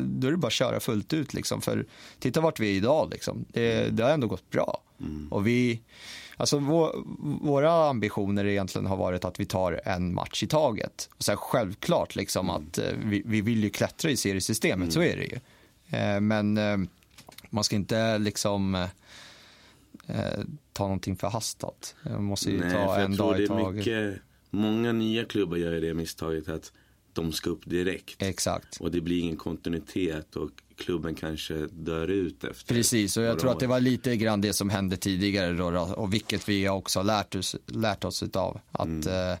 då 0.00 0.26
är 0.26 0.30
det 0.30 0.36
bara 0.36 0.46
att 0.46 0.52
köra 0.52 0.80
fullt 0.80 1.12
ut 1.12 1.34
liksom. 1.34 1.60
För 1.60 1.86
titta 2.18 2.40
vart 2.40 2.60
vi 2.60 2.70
är 2.70 2.76
idag 2.76 3.08
liksom. 3.10 3.44
Det, 3.48 3.96
det 3.96 4.02
har 4.02 4.10
ändå 4.10 4.26
gått 4.26 4.50
bra. 4.50 4.80
Mm. 5.00 5.28
Och 5.32 5.46
vi, 5.46 5.80
alltså 6.36 6.58
vår, 6.58 6.92
våra 7.46 7.88
ambitioner 7.88 8.46
egentligen 8.46 8.86
har 8.86 8.96
varit 8.96 9.24
att 9.24 9.40
vi 9.40 9.46
tar 9.46 9.80
en 9.84 10.14
match 10.14 10.42
i 10.42 10.46
taget. 10.46 11.08
Och 11.16 11.24
så 11.24 11.32
här, 11.32 11.36
självklart 11.36 12.16
liksom 12.16 12.50
mm. 12.50 12.62
att 12.62 12.78
eh, 12.78 12.84
vi, 13.04 13.22
vi 13.26 13.40
vill 13.40 13.64
ju 13.64 13.70
klättra 13.70 14.10
i 14.10 14.16
seriesystemet, 14.16 14.92
så 14.92 15.02
är 15.02 15.16
det 15.16 15.24
ju. 15.24 15.38
Eh, 15.90 16.20
men 16.20 16.58
eh, 16.58 16.78
man 17.50 17.64
ska 17.64 17.76
inte 17.76 18.18
liksom 18.18 18.74
eh, 20.06 20.40
ta 20.72 20.84
någonting 20.84 21.16
förhastat. 21.16 21.94
Man 22.02 22.24
måste 22.24 22.50
ju 22.50 22.60
Nej, 22.60 22.72
ta 22.72 22.96
en 22.96 23.16
dag 23.16 23.40
i 23.40 23.46
taget. 23.46 24.18
Många 24.50 24.92
nya 24.92 25.24
klubbar 25.24 25.56
gör 25.56 25.80
det 25.80 25.94
misstaget 25.94 26.48
att 26.48 26.72
de 27.12 27.32
ska 27.32 27.50
upp 27.50 27.64
direkt. 27.64 28.22
Exakt. 28.22 28.76
Och 28.80 28.90
det 28.90 29.00
blir 29.00 29.20
ingen 29.20 29.36
kontinuitet 29.36 30.36
och 30.36 30.50
klubben 30.76 31.14
kanske 31.14 31.54
dör 31.54 32.08
ut 32.08 32.44
efter. 32.44 32.74
Precis, 32.74 33.16
och 33.16 33.22
jag 33.22 33.38
tror 33.38 33.50
att 33.50 33.60
det 33.60 33.66
var 33.66 33.80
lite 33.80 34.16
grann 34.16 34.40
det 34.40 34.52
som 34.52 34.70
hände 34.70 34.96
tidigare 34.96 35.52
då, 35.52 35.80
och 35.80 36.14
vilket 36.14 36.48
vi 36.48 36.68
också 36.68 36.98
har 36.98 37.04
lärt 37.04 37.34
oss, 37.34 37.56
lärt 37.66 38.04
oss 38.04 38.22
utav. 38.22 38.60
Att 38.72 38.86
mm. 38.86 39.32
eh, 39.32 39.38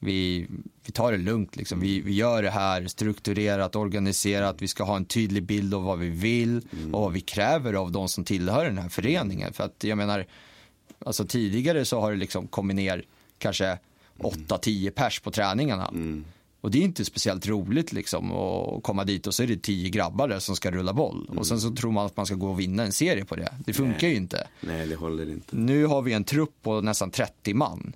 vi, 0.00 0.46
vi 0.86 0.92
tar 0.92 1.12
det 1.12 1.18
lugnt. 1.18 1.56
Liksom. 1.56 1.80
Vi, 1.80 2.00
vi 2.00 2.12
gör 2.12 2.42
det 2.42 2.50
här 2.50 2.86
strukturerat, 2.86 3.76
organiserat. 3.76 4.62
Vi 4.62 4.68
ska 4.68 4.84
ha 4.84 4.96
en 4.96 5.04
tydlig 5.04 5.42
bild 5.42 5.74
av 5.74 5.82
vad 5.82 5.98
vi 5.98 6.08
vill 6.08 6.62
mm. 6.72 6.94
och 6.94 7.00
vad 7.00 7.12
vi 7.12 7.20
kräver 7.20 7.74
av 7.74 7.92
de 7.92 8.08
som 8.08 8.24
tillhör 8.24 8.64
den 8.64 8.78
här 8.78 8.88
föreningen. 8.88 9.52
För 9.52 9.64
att 9.64 9.84
jag 9.84 9.98
menar, 9.98 10.26
alltså 11.06 11.24
tidigare 11.24 11.84
så 11.84 12.00
har 12.00 12.12
det 12.12 12.18
liksom 12.18 12.46
kommit 12.46 12.76
ner 12.76 13.04
kanske 13.38 13.78
8-10 14.18 14.90
pers 14.90 15.20
på 15.20 15.30
träningarna. 15.30 15.88
Mm. 15.88 16.24
Och 16.60 16.70
det 16.70 16.78
är 16.78 16.82
inte 16.82 17.04
speciellt 17.04 17.46
roligt 17.46 17.92
liksom 17.92 18.32
att 18.32 18.82
komma 18.82 19.04
dit 19.04 19.26
och 19.26 19.34
så 19.34 19.42
är 19.42 19.46
det 19.46 19.62
10 19.62 19.90
grabbar 19.90 20.28
där 20.28 20.38
som 20.38 20.56
ska 20.56 20.70
rulla 20.70 20.92
boll. 20.92 21.26
Mm. 21.26 21.38
Och 21.38 21.46
sen 21.46 21.60
så 21.60 21.70
tror 21.70 21.92
man 21.92 22.06
att 22.06 22.16
man 22.16 22.26
ska 22.26 22.34
gå 22.34 22.50
och 22.50 22.60
vinna 22.60 22.82
en 22.82 22.92
serie 22.92 23.24
på 23.24 23.36
det. 23.36 23.54
Det 23.66 23.72
funkar 23.72 24.02
Nej. 24.02 24.10
ju 24.10 24.16
inte. 24.16 24.46
Nej, 24.60 24.86
det 24.86 24.94
håller 24.94 25.30
inte. 25.30 25.56
Nu 25.56 25.86
har 25.86 26.02
vi 26.02 26.12
en 26.12 26.24
trupp 26.24 26.62
på 26.62 26.80
nästan 26.80 27.10
30 27.10 27.54
man 27.54 27.92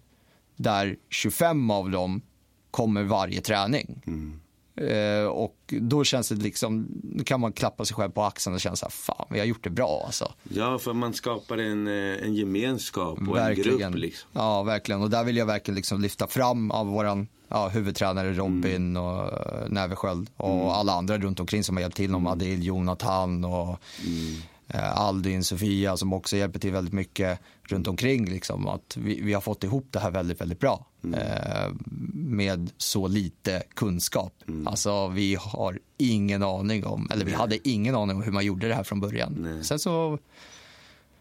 där 0.57 0.97
25 1.09 1.71
av 1.71 1.91
dem 1.91 2.23
kommer 2.71 3.03
varje 3.03 3.41
träning. 3.41 4.03
Mm. 4.07 4.41
Eh, 4.77 5.27
och 5.27 5.75
då 5.81 6.05
känns 6.05 6.29
det 6.29 6.35
liksom, 6.35 6.89
kan 7.27 7.41
man 7.41 7.53
klappa 7.53 7.85
sig 7.85 7.97
själv 7.97 8.11
på 8.11 8.23
axeln 8.23 8.55
och 8.55 8.61
känna 8.61 8.77
så 8.77 8.85
här, 8.87 8.91
fan 8.91 9.27
vi 9.31 9.39
har 9.39 9.47
gjort 9.47 9.65
det 9.65 9.71
bra 9.71 10.03
alltså. 10.07 10.33
Ja, 10.43 10.79
för 10.79 10.93
man 10.93 11.15
skapar 11.15 11.59
en, 11.59 11.87
eh, 11.87 12.25
en 12.25 12.35
gemenskap 12.35 13.19
och 13.19 13.37
verkligen. 13.37 13.73
en 13.73 13.93
grupp 13.93 14.01
liksom. 14.01 14.31
Ja, 14.33 14.63
verkligen. 14.63 15.03
Och 15.03 15.11
där 15.11 15.25
vill 15.25 15.37
jag 15.37 15.47
verkligen 15.47 15.77
liksom 15.77 16.01
lyfta 16.01 16.27
fram 16.27 16.71
av 16.71 16.87
våran 16.87 17.29
ja, 17.49 17.69
huvudtränare 17.69 18.33
Robin 18.33 18.97
mm. 18.97 19.03
och 19.03 19.25
uh, 19.25 19.69
Näversköld 19.69 20.31
och 20.37 20.55
mm. 20.55 20.69
alla 20.69 20.93
andra 20.93 21.19
runt 21.19 21.41
omkring 21.41 21.65
som 21.65 21.77
har 21.77 21.81
hjälpt 21.81 21.97
till, 21.97 22.11
mm. 22.11 22.27
Adil, 22.27 22.65
Jonathan 22.65 23.45
och 23.45 23.79
mm. 24.07 24.43
Eh, 24.75 25.01
Aldin, 25.01 25.45
Sofia 25.45 25.97
som 25.97 26.13
också 26.13 26.37
hjälper 26.37 26.59
till 26.59 26.73
väldigt 26.73 26.95
mycket 26.95 27.41
runt 27.63 27.89
omkring. 27.89 28.25
Liksom, 28.25 28.69
att 28.69 28.97
vi, 28.97 29.21
vi 29.21 29.33
har 29.33 29.41
fått 29.41 29.65
ihop 29.65 29.87
det 29.91 29.99
här 29.99 30.11
väldigt, 30.11 30.41
väldigt 30.41 30.61
bra 30.61 30.87
mm. 31.05 31.21
eh, 31.21 31.73
med 32.15 32.71
så 32.77 33.09
lite 33.09 33.63
kunskap. 33.75 34.35
Mm. 34.49 34.67
Alltså 34.67 35.09
vi 35.09 35.35
har 35.35 35.79
ingen 35.97 36.43
aning 36.43 36.85
om, 36.85 37.09
eller 37.13 37.25
vi 37.25 37.33
hade 37.33 37.69
ingen 37.69 37.95
aning 37.95 38.17
om 38.17 38.23
hur 38.23 38.33
man 38.33 38.45
gjorde 38.45 38.69
det 38.69 38.75
här 38.75 38.83
från 38.83 39.01
början. 39.01 39.37
Nej. 39.39 39.65
Sen 39.65 39.79
så, 39.79 40.19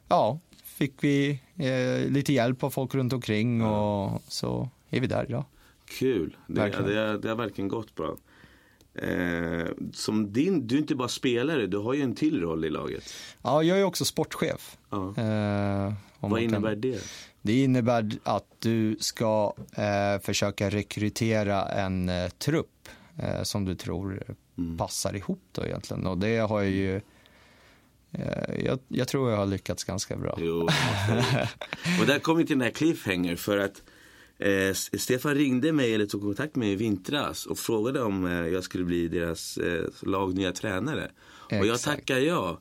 ja, 0.08 0.40
fick 0.64 1.04
vi 1.04 1.40
eh, 1.56 2.12
lite 2.12 2.34
hjälp 2.34 2.64
av 2.64 2.70
folk 2.70 2.96
runt 2.96 3.14
omkring 3.14 3.66
och 3.66 4.22
så 4.28 4.70
är 4.90 5.00
vi 5.00 5.08
där 5.08 5.26
idag. 5.30 5.46
Kul, 5.86 6.38
det, 6.48 6.70
det, 6.70 7.18
det 7.18 7.30
har 7.30 7.36
verkligen 7.36 7.68
gått 7.68 7.96
bra. 7.96 8.16
Eh, 8.96 9.68
som 9.94 10.34
din, 10.34 10.68
du 10.68 10.76
är 10.76 10.80
inte 10.80 10.96
bara 10.96 11.08
spelare, 11.08 11.68
du 11.68 11.78
har 11.78 11.94
ju 11.94 12.02
en 12.02 12.16
till 12.16 12.42
roll 12.42 12.66
i 12.66 12.70
laget. 12.70 13.14
Ja, 13.42 13.64
jag 13.64 13.80
är 13.80 13.84
också 13.84 14.06
sportchef. 14.06 14.78
Ja. 14.90 15.14
Eh, 15.18 15.94
Vad 16.20 16.42
innebär 16.42 16.72
kan... 16.72 16.82
det? 16.82 17.04
Det 17.42 17.64
innebär 17.64 18.12
att 18.24 18.46
du 18.60 18.98
ska 19.00 19.54
eh, 19.72 20.22
försöka 20.22 20.70
rekrytera 20.70 21.66
en 21.66 22.10
eh, 22.10 22.30
trupp 22.30 22.90
eh, 23.18 23.44
som 23.44 23.66
du 23.66 23.76
tror 23.76 24.24
mm. 24.58 24.78
passar 24.78 25.16
ihop 25.16 25.42
då 25.52 25.66
egentligen. 25.66 26.08
Och 26.08 26.18
det 26.18 26.38
har 26.38 26.62
jag 26.62 26.72
ju 26.72 26.96
eh, 28.12 28.66
jag, 28.66 28.80
jag, 28.88 29.08
tror 29.08 29.32
jag 29.32 29.38
har 29.38 29.46
lyckats 29.46 29.84
ganska 29.84 30.18
bra. 30.18 30.38
Jo, 30.38 30.62
och 32.02 32.08
där 32.08 32.20
kommer 32.20 32.40
vi 32.40 32.46
till 32.46 32.58
den 32.58 32.66
här 32.66 32.74
cliffhanger 32.74 33.36
för 33.36 33.58
att 33.58 33.82
Eh, 34.44 34.74
Stefan 34.74 35.36
ringde 35.36 35.72
mig 35.72 35.94
eller 35.94 36.06
tog 36.06 36.22
kontakt 36.22 36.56
med 36.56 36.66
mig 36.66 36.74
i 36.74 36.76
vintras 36.76 37.46
och 37.46 37.60
frågade 37.60 38.02
om 38.02 38.26
eh, 38.26 38.48
jag 38.48 38.64
skulle 38.64 38.84
bli 38.84 39.08
deras 39.08 39.58
eh, 39.58 39.86
lag 40.02 40.36
nya 40.36 40.52
tränare. 40.52 41.04
Exakt. 41.04 41.62
Och 41.62 41.68
jag 41.68 41.82
tackade 41.82 42.20
ja. 42.20 42.60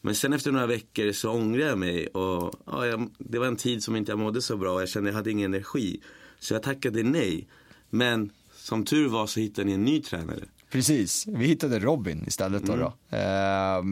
Men 0.00 0.14
sen 0.14 0.32
efter 0.32 0.52
några 0.52 0.66
veckor 0.66 1.12
så 1.12 1.30
ångrade 1.30 1.68
jag 1.68 1.78
mig 1.78 2.06
och 2.06 2.54
ja, 2.66 2.86
jag, 2.86 3.10
det 3.18 3.38
var 3.38 3.46
en 3.46 3.56
tid 3.56 3.82
som 3.82 3.96
inte 3.96 4.12
jag 4.12 4.18
mådde 4.18 4.42
så 4.42 4.56
bra 4.56 4.74
och 4.74 4.80
jag 4.80 4.88
kände 4.88 5.10
att 5.10 5.12
jag 5.12 5.16
hade 5.16 5.30
ingen 5.30 5.54
energi. 5.54 6.00
Så 6.38 6.54
jag 6.54 6.62
tackade 6.62 7.02
nej. 7.02 7.48
Men 7.90 8.30
som 8.56 8.84
tur 8.84 9.08
var 9.08 9.26
så 9.26 9.40
hittade 9.40 9.66
ni 9.66 9.72
en 9.72 9.84
ny 9.84 10.02
tränare. 10.02 10.44
Precis, 10.70 11.26
vi 11.26 11.46
hittade 11.46 11.78
Robin 11.78 12.24
istället 12.26 12.66
då. 12.66 12.72
Mm. 12.72 12.84
då. 12.84 13.16
Eh, 13.16 13.82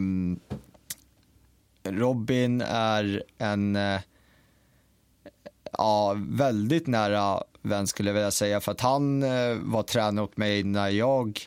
Robin 1.92 2.60
är 2.60 3.22
en 3.38 3.76
eh, 3.76 4.00
ja, 5.78 6.16
väldigt 6.18 6.86
nära 6.86 7.42
vän 7.62 7.86
skulle 7.86 8.08
jag 8.08 8.14
vilja 8.14 8.30
säga. 8.30 8.60
För 8.60 8.72
att 8.72 8.80
han 8.80 9.22
eh, 9.22 9.56
var 9.62 9.82
tränare 9.82 10.24
åt 10.24 10.36
mig 10.36 10.62
när 10.62 10.88
jag 10.88 11.40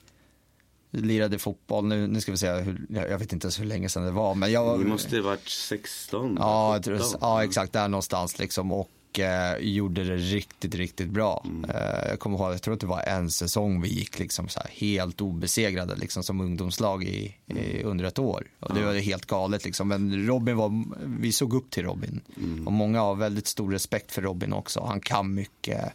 lirade 0.91 1.39
fotboll. 1.39 1.85
Nu, 1.85 2.07
nu 2.07 2.21
ska 2.21 2.31
vi 2.31 2.37
se, 2.37 2.51
hur, 2.51 2.85
jag 2.89 3.19
vet 3.19 3.33
inte 3.33 3.45
ens 3.45 3.59
hur 3.59 3.65
länge 3.65 3.89
sedan 3.89 4.03
det 4.03 4.11
var. 4.11 4.35
Men 4.35 4.51
jag, 4.51 4.79
det 4.79 4.85
måste 4.85 5.15
ha 5.15 5.23
varit 5.23 5.49
16? 5.49 6.37
Ja, 6.39 6.79
ja, 7.21 7.43
exakt 7.43 7.73
där 7.73 7.87
någonstans 7.87 8.39
liksom. 8.39 8.71
Och 8.71 8.89
eh, 9.19 9.57
gjorde 9.57 10.03
det 10.03 10.17
riktigt, 10.17 10.75
riktigt 10.75 11.09
bra. 11.09 11.45
Mm. 11.45 11.69
Eh, 11.69 12.09
jag 12.09 12.19
kommer 12.19 12.37
ihåg, 12.37 12.53
jag 12.53 12.61
tror 12.61 12.73
att 12.73 12.79
det 12.79 12.87
var 12.87 13.01
en 13.01 13.29
säsong 13.29 13.81
vi 13.81 13.89
gick 13.89 14.19
liksom 14.19 14.47
så 14.47 14.59
helt 14.69 15.21
obesegrade 15.21 15.95
liksom 15.95 16.23
som 16.23 16.41
ungdomslag 16.41 17.03
i, 17.03 17.35
mm. 17.47 17.63
i 17.63 17.83
under 17.83 18.05
ett 18.05 18.19
år. 18.19 18.47
Och 18.59 18.75
det 18.75 18.81
var 18.81 18.93
helt 18.93 19.25
galet 19.25 19.65
liksom. 19.65 19.87
Men 19.87 20.27
Robin 20.27 20.57
var, 20.57 20.83
vi 21.19 21.31
såg 21.31 21.53
upp 21.53 21.69
till 21.69 21.83
Robin. 21.83 22.21
Mm. 22.37 22.67
Och 22.67 22.73
många 22.73 23.01
har 23.01 23.15
väldigt 23.15 23.47
stor 23.47 23.71
respekt 23.71 24.11
för 24.11 24.21
Robin 24.21 24.53
också. 24.53 24.83
Han 24.87 25.01
kan 25.01 25.33
mycket. 25.33 25.93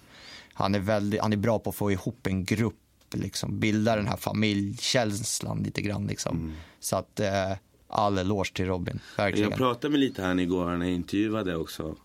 Han 0.54 0.74
är, 0.74 0.78
väldigt, 0.80 1.20
han 1.20 1.32
är 1.32 1.36
bra 1.36 1.58
på 1.58 1.70
att 1.70 1.76
få 1.76 1.92
ihop 1.92 2.26
en 2.26 2.44
grupp, 2.44 2.74
liksom, 3.14 3.60
bilda 3.60 3.96
den 3.96 4.06
här 4.06 4.16
familjkänslan 4.16 5.62
lite 5.62 5.82
grann. 5.82 6.06
Liksom. 6.06 6.36
Mm. 6.36 6.52
Så 6.80 6.96
att 6.96 7.20
eh, 7.20 7.52
all 7.88 8.18
eloge 8.18 8.52
till 8.54 8.66
Robin, 8.66 9.00
verkligen. 9.16 9.50
Jag 9.50 9.58
pratade 9.58 9.90
med 9.90 10.00
lite 10.00 10.22
han 10.22 10.40
igår 10.40 10.76
när 10.76 10.86
jag 10.86 10.94
intervjuade 10.94 11.56
också 11.56 11.96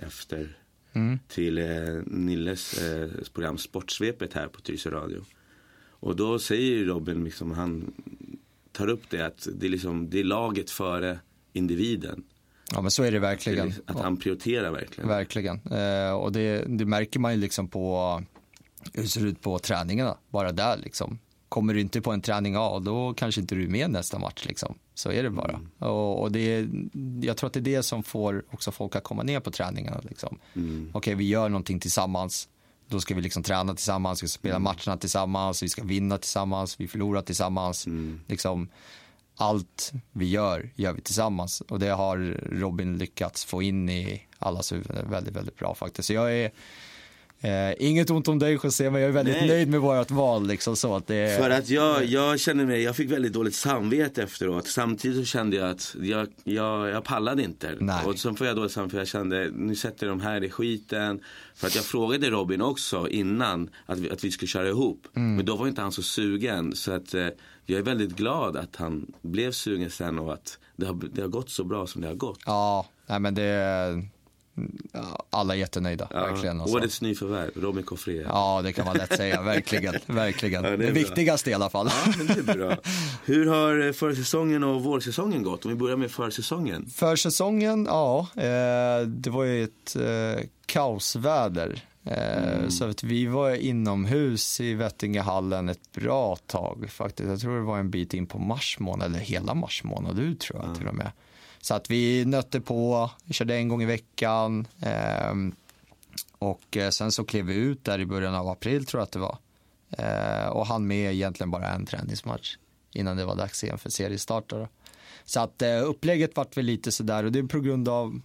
efter 0.00 0.56
mm. 0.92 1.18
till 1.28 1.58
eh, 1.58 1.66
Nilles 2.06 2.82
eh, 2.82 3.08
program 3.32 3.58
Sportsvepet 3.58 4.32
här 4.32 4.48
på 4.48 4.60
Tyresö 4.60 4.90
Radio. 4.90 5.24
Och 5.90 6.16
då 6.16 6.38
säger 6.38 6.84
Robin, 6.84 7.24
liksom, 7.24 7.52
han 7.52 7.92
tar 8.72 8.88
upp 8.88 9.10
det 9.10 9.20
att 9.20 9.48
det 9.54 9.66
är, 9.66 9.70
liksom, 9.70 10.10
det 10.10 10.20
är 10.20 10.24
laget 10.24 10.70
före 10.70 11.18
individen. 11.52 12.24
Ja 12.72 12.80
men 12.82 12.90
så 12.90 13.02
är 13.02 13.12
det 13.12 13.18
verkligen. 13.18 13.72
Att 13.86 14.00
han 14.00 14.16
prioriterar 14.16 14.70
verkligen. 14.70 15.08
Verkligen. 15.08 15.60
Eh, 15.70 16.12
och 16.12 16.32
det, 16.32 16.64
det, 16.68 16.84
märker 16.84 17.20
man 17.20 17.34
ju 17.34 17.40
liksom 17.40 17.68
på 17.68 18.22
hur 18.92 19.02
det 19.02 19.08
ser 19.08 19.26
ut 19.26 19.42
på 19.42 19.58
träningarna. 19.58 20.16
Bara 20.30 20.52
där 20.52 20.76
liksom. 20.76 21.18
Kommer 21.48 21.74
du 21.74 21.80
inte 21.80 22.00
på 22.00 22.12
en 22.12 22.20
träning, 22.20 22.54
ja 22.54 22.78
då 22.84 23.14
kanske 23.14 23.40
inte 23.40 23.54
du 23.54 23.64
är 23.64 23.68
med 23.68 23.90
nästa 23.90 24.18
match 24.18 24.44
liksom. 24.46 24.78
Så 24.94 25.12
är 25.12 25.22
det 25.22 25.30
bara. 25.30 25.52
Mm. 25.52 25.68
Och, 25.78 26.22
och, 26.22 26.32
det 26.32 26.40
är, 26.40 26.68
jag 27.22 27.36
tror 27.36 27.46
att 27.46 27.52
det 27.52 27.60
är 27.60 27.76
det 27.76 27.82
som 27.82 28.02
får 28.02 28.44
också 28.50 28.72
folk 28.72 28.96
att 28.96 29.04
komma 29.04 29.22
ner 29.22 29.40
på 29.40 29.50
träningarna. 29.50 30.00
Liksom. 30.02 30.38
Mm. 30.54 30.88
Okej, 30.88 30.98
okay, 30.98 31.14
vi 31.14 31.28
gör 31.28 31.48
någonting 31.48 31.80
tillsammans. 31.80 32.48
Då 32.88 33.00
ska 33.00 33.14
vi 33.14 33.20
liksom 33.20 33.42
träna 33.42 33.74
tillsammans, 33.74 34.22
vi 34.22 34.28
ska 34.28 34.38
spela 34.38 34.56
mm. 34.56 34.62
matcherna 34.62 34.96
tillsammans, 34.96 35.62
vi 35.62 35.68
ska 35.68 35.84
vinna 35.84 36.18
tillsammans, 36.18 36.80
vi 36.80 36.88
förlorar 36.88 37.22
tillsammans. 37.22 37.86
Mm. 37.86 38.20
Liksom, 38.26 38.68
allt 39.36 39.92
vi 40.12 40.28
gör, 40.28 40.70
gör 40.74 40.92
vi 40.92 41.00
tillsammans. 41.00 41.60
Och 41.60 41.78
det 41.78 41.88
har 41.88 42.18
Robin 42.52 42.98
lyckats 42.98 43.44
få 43.44 43.62
in 43.62 43.88
i 43.88 44.22
allas 44.38 44.72
huvuden 44.72 45.10
väldigt, 45.10 45.36
väldigt 45.36 45.56
bra 45.56 45.74
faktiskt. 45.74 46.06
Så 46.06 46.12
jag 46.12 46.34
är 46.34 46.50
Eh, 47.40 47.74
inget 47.78 48.10
ont 48.10 48.28
om 48.28 48.38
dig 48.38 48.58
José, 48.62 48.90
men 48.90 49.00
jag 49.00 49.08
är 49.08 49.12
väldigt 49.12 49.36
Nej. 49.36 49.48
nöjd 49.48 49.68
med 49.68 49.80
vårt 49.80 50.10
val. 50.10 50.46
Liksom, 50.46 50.76
så 50.76 50.96
att 50.96 51.06
det, 51.06 51.38
För 51.38 51.50
att 51.50 51.68
jag, 51.68 52.04
jag 52.04 52.40
kände 52.40 52.66
mig, 52.66 52.82
jag 52.82 52.96
fick 52.96 53.10
väldigt 53.10 53.32
dåligt 53.32 53.54
samvete 53.54 54.22
efteråt. 54.22 54.66
Samtidigt 54.66 55.18
så 55.18 55.24
kände 55.24 55.56
jag 55.56 55.70
att 55.70 55.96
jag, 56.00 56.28
jag, 56.44 56.88
jag 56.88 57.04
pallade 57.04 57.42
inte. 57.42 57.74
Nej. 57.80 58.04
Och 58.04 58.18
så 58.18 58.34
får 58.34 58.46
jag 58.46 58.56
dåligt 58.56 58.72
samvete 58.72 58.90
för 58.90 58.98
jag 58.98 59.08
kände, 59.08 59.50
nu 59.54 59.76
sätter 59.76 60.06
de 60.06 60.20
här 60.20 60.44
i 60.44 60.50
skiten. 60.50 61.20
För 61.54 61.66
att 61.66 61.74
jag 61.74 61.84
frågade 61.84 62.30
Robin 62.30 62.62
också 62.62 63.08
innan 63.08 63.70
att 63.86 63.98
vi, 63.98 64.10
att 64.10 64.24
vi 64.24 64.30
skulle 64.30 64.48
köra 64.48 64.68
ihop. 64.68 65.06
Mm. 65.16 65.36
Men 65.36 65.46
då 65.46 65.56
var 65.56 65.68
inte 65.68 65.82
han 65.82 65.92
så 65.92 66.02
sugen. 66.02 66.76
Så 66.76 66.92
att 66.92 67.14
eh, 67.14 67.28
jag 67.66 67.78
är 67.78 67.82
väldigt 67.82 68.16
glad 68.16 68.56
att 68.56 68.76
han 68.76 69.06
blev 69.22 69.52
sugen 69.52 69.90
sen 69.90 70.18
och 70.18 70.32
att 70.32 70.58
det 70.76 70.86
har, 70.86 71.00
det 71.12 71.20
har 71.20 71.28
gått 71.28 71.50
så 71.50 71.64
bra 71.64 71.86
som 71.86 72.02
det 72.02 72.08
har 72.08 72.14
gått. 72.14 72.40
Ja, 72.46 72.86
nej, 73.06 73.20
men 73.20 73.34
det 73.34 73.42
alla 75.30 75.54
är 75.54 75.58
jättenöjda, 75.58 76.08
verkligen. 76.12 76.60
Alltså. 76.60 76.76
Årets 76.76 77.00
nyförvärv, 77.02 77.50
Robin 77.54 77.82
Koffré. 77.84 78.22
Ja, 78.28 78.60
det 78.64 78.72
kan 78.72 78.84
man 78.86 78.96
lätt 78.96 79.16
säga, 79.16 79.42
verkligen. 79.42 79.94
verkligen. 80.06 80.64
Ja, 80.64 80.70
det 80.70 80.76
det 80.76 80.90
viktigaste 80.90 81.50
i 81.50 81.54
alla 81.54 81.70
fall. 81.70 81.90
Ja, 82.06 82.24
det 82.34 82.50
är 82.50 82.54
bra. 82.56 82.76
Hur 83.24 83.46
har 83.46 83.86
eh, 83.86 83.92
försäsongen 83.92 84.64
och 84.64 84.82
vårsäsongen 84.82 85.42
gått? 85.42 85.64
Om 85.64 85.70
vi 85.70 85.76
börjar 85.76 85.96
med 85.96 86.10
försäsongen. 86.10 86.86
För 86.86 87.16
säsongen, 87.16 87.84
ja, 87.90 88.26
eh, 88.36 89.06
det 89.06 89.30
var 89.30 89.44
ju 89.44 89.64
ett 89.64 89.96
eh, 89.96 90.44
kaosväder. 90.66 91.82
Eh, 92.04 92.68
Så 92.68 92.84
att 92.84 93.02
vi 93.02 93.26
var 93.26 93.54
inomhus 93.54 94.60
i 94.60 94.74
Vättingehallen 94.74 95.68
ett 95.68 95.92
bra 95.92 96.36
tag 96.36 96.86
faktiskt. 96.90 97.28
Jag 97.28 97.40
tror 97.40 97.56
det 97.56 97.62
var 97.64 97.78
en 97.78 97.90
bit 97.90 98.14
in 98.14 98.26
på 98.26 98.38
mars 98.38 98.78
månad, 98.78 99.06
eller 99.10 99.18
hela 99.18 99.54
mars 99.54 99.84
månad 99.84 100.18
ut 100.18 100.40
tror 100.40 100.64
jag 100.66 100.76
till 100.76 100.88
och 100.88 100.94
med. 100.94 101.10
Så 101.66 101.74
att 101.74 101.90
vi 101.90 102.24
nötte 102.24 102.60
på, 102.60 103.10
vi 103.24 103.34
körde 103.34 103.56
en 103.56 103.68
gång 103.68 103.82
i 103.82 103.86
veckan. 103.86 104.66
Ehm, 104.80 105.48
eh, 105.48 105.54
och 106.38 106.78
sen 106.90 107.12
så 107.12 107.24
klev 107.24 107.44
vi 107.44 107.54
ut 107.54 107.84
där 107.84 107.98
i 107.98 108.06
början 108.06 108.34
av 108.34 108.48
april 108.48 108.86
tror 108.86 109.00
jag 109.00 109.04
att 109.04 109.12
det 109.12 109.18
var. 109.18 109.38
Eh, 109.90 110.48
och 110.48 110.66
han 110.66 110.86
med 110.86 111.12
egentligen 111.12 111.50
bara 111.50 111.68
en 111.68 111.86
träningsmatch 111.86 112.56
innan 112.92 113.16
det 113.16 113.24
var 113.24 113.36
dags 113.36 113.64
igen 113.64 113.78
för 113.78 113.90
seriestart. 113.90 114.48
Då. 114.48 114.68
Så 115.24 115.40
att 115.40 115.62
eh, 115.62 115.82
upplägget 115.84 116.36
vart 116.36 116.56
väl 116.56 116.64
lite 116.64 116.92
sådär 116.92 117.24
och 117.24 117.32
det 117.32 117.38
är 117.38 117.42
på 117.42 117.60
grund 117.60 117.88
av, 117.88 118.20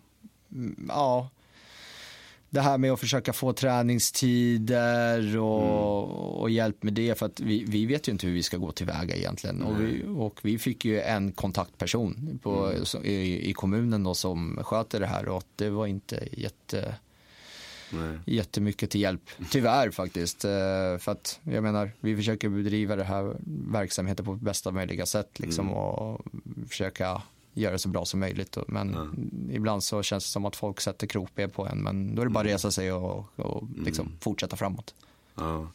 mm, 0.52 0.90
ja, 0.90 1.30
det 2.54 2.62
här 2.62 2.78
med 2.78 2.92
att 2.92 3.00
försöka 3.00 3.34
få 3.34 3.54
träningstider 3.54 5.38
och, 5.38 6.42
och 6.42 6.50
hjälp 6.50 6.84
med 6.84 6.94
det 6.94 7.18
för 7.20 7.26
att 7.26 7.40
vi, 7.40 7.64
vi 7.68 7.86
vet 7.86 8.08
ju 8.08 8.12
inte 8.12 8.28
hur 8.28 8.34
vi 8.34 8.44
ska 8.44 8.58
gå 8.58 8.72
tillväga 8.72 9.16
egentligen 9.16 9.62
och 9.62 9.82
vi, 9.82 10.04
och 10.18 10.40
vi 10.44 10.58
fick 10.60 10.86
ju 10.86 11.02
en 11.02 11.32
kontaktperson 11.32 12.40
på, 12.44 12.72
så- 12.84 13.04
i, 13.04 13.50
i 13.50 13.54
kommunen 13.54 14.04
då 14.04 14.14
som 14.14 14.60
sköter 14.64 15.00
det 15.00 15.06
här 15.08 15.28
och 15.28 15.44
det 15.56 15.70
var 15.70 15.88
inte 15.88 16.28
jätte 16.32 16.96
Nej. 17.94 18.18
jättemycket 18.26 18.90
till 18.90 19.02
hjälp. 19.02 19.30
Tyvärr 19.52 19.92
faktiskt. 19.92 20.46
Eh, 20.46 20.52
För 21.00 21.10
att 21.12 21.40
jag 21.44 21.64
menar, 21.64 21.92
vi 22.00 22.16
försöker 22.16 22.50
bedriva 22.50 22.96
det 22.96 23.04
här 23.04 23.36
verksamheten 23.72 24.26
på 24.26 24.34
bästa 24.36 24.72
möjliga 24.72 25.06
sätt 25.06 25.40
liksom 25.40 25.72
och 25.72 26.26
försöka 26.70 27.22
göra 27.54 27.72
det 27.72 27.80
så 27.80 27.90
bra 27.90 28.06
som 28.06 28.20
möjligt. 28.20 28.58
Men 28.68 28.96
ibland 29.52 29.84
så 29.84 30.04
känns 30.04 30.26
det 30.26 30.30
som 30.30 30.46
att 30.46 30.56
folk 30.56 30.82
sätter 30.82 31.08
krokben 31.08 31.50
på 31.50 31.68
en. 31.68 31.84
Men 31.84 32.16
då 32.16 32.22
är 32.22 32.26
det 32.26 32.32
bara 32.32 32.40
att 32.40 32.46
resa 32.46 32.72
sig 32.72 32.92
och, 32.92 33.26
och 33.36 33.64
liksom 33.86 34.12
fortsätta 34.20 34.56
framåt. 34.56 34.96
Ja. 35.36 35.72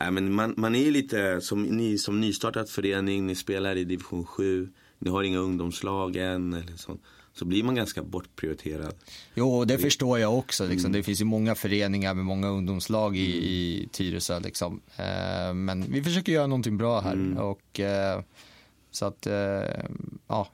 Nej, 0.00 0.10
men 0.10 0.32
man, 0.32 0.54
man 0.56 0.74
är 0.74 0.90
lite, 0.90 1.40
som 1.40 1.62
ni 1.62 1.98
som 1.98 2.20
nystartat 2.20 2.70
förening, 2.70 3.26
ni 3.26 3.34
spelar 3.34 3.76
i 3.76 3.84
division 3.84 4.24
7, 4.24 4.68
ni 4.98 5.10
har 5.10 5.22
inga 5.22 5.38
ungdomslag 5.38 6.16
än 6.16 6.52
eller 6.52 6.76
sånt. 6.76 7.00
Så 7.32 7.44
blir 7.44 7.62
man 7.62 7.74
ganska 7.74 8.02
bortprioriterad. 8.02 8.94
Jo, 9.34 9.64
det 9.64 9.78
förstår 9.78 10.18
jag 10.18 10.38
också. 10.38 10.66
Liksom. 10.66 10.92
Det 10.92 11.02
finns 11.02 11.20
ju 11.20 11.24
många 11.24 11.54
föreningar 11.54 12.14
med 12.14 12.24
många 12.24 12.48
ungdomslag 12.48 13.16
i, 13.16 13.20
i 13.20 13.88
Tyresö. 13.92 14.40
Liksom. 14.40 14.80
Eh, 14.96 15.54
men 15.54 15.92
vi 15.92 16.02
försöker 16.02 16.32
göra 16.32 16.46
någonting 16.46 16.76
bra 16.76 17.00
här. 17.00 17.40
Och, 17.40 17.80
eh, 17.80 18.20
så 18.90 19.06
att 19.06 19.26
eh, 19.26 19.34
ja, 20.26 20.48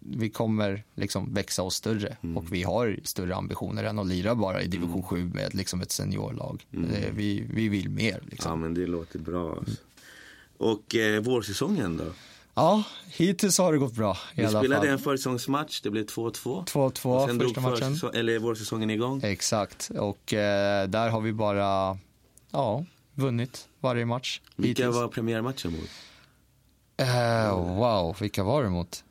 vi 0.00 0.30
kommer 0.30 0.84
liksom 0.94 1.34
växa 1.34 1.62
oss 1.62 1.74
större. 1.74 2.16
Och 2.36 2.52
vi 2.54 2.62
har 2.62 2.96
större 3.04 3.34
ambitioner 3.36 3.84
än 3.84 3.98
att 3.98 4.06
lira 4.06 4.34
bara 4.34 4.62
i 4.62 4.66
division 4.66 5.02
7 5.02 5.24
med 5.34 5.54
liksom 5.54 5.80
ett 5.80 5.92
seniorlag. 5.92 6.66
Eh, 6.72 7.10
vi, 7.14 7.44
vi 7.52 7.68
vill 7.68 7.88
mer. 7.90 8.20
Liksom. 8.30 8.50
Ja, 8.50 8.56
men 8.56 8.74
det 8.74 8.86
låter 8.86 9.18
bra. 9.18 9.56
Alltså. 9.58 9.76
Och 10.56 10.94
eh, 10.94 11.22
vårsäsongen 11.22 11.96
då? 11.96 12.04
Ja, 12.54 12.82
hittills 13.06 13.58
har 13.58 13.72
det 13.72 13.78
gått 13.78 13.94
bra 13.94 14.16
i 14.34 14.40
Vi 14.42 14.48
spelade 14.48 14.76
fall. 14.76 14.86
en 14.88 14.98
försäsongsmatch, 14.98 15.80
det 15.80 15.90
blev 15.90 16.06
2-2. 16.06 16.64
2-2 16.66 17.22
Och 17.22 17.28
sen 17.28 17.38
drog 17.38 17.48
första 17.54 17.60
matchen. 17.70 17.94
försäsong- 17.94 18.14
eller 18.16 18.38
vårsäsongen 18.38 18.90
igång. 18.90 19.20
Exakt, 19.24 19.90
och 19.98 20.34
eh, 20.34 20.88
där 20.88 21.08
har 21.08 21.20
vi 21.20 21.32
bara 21.32 21.98
ja, 22.50 22.84
vunnit 23.14 23.68
varje 23.80 24.04
match. 24.06 24.40
Vilka 24.56 24.82
hittills. 24.82 24.96
var 24.96 25.08
premiärmatchen 25.08 25.72
mot? 25.72 25.90
Eh, 27.00 27.54
wow, 27.76 28.16
vilka 28.20 28.44
var 28.44 28.62
det 28.62 28.70
mot? 28.70 29.04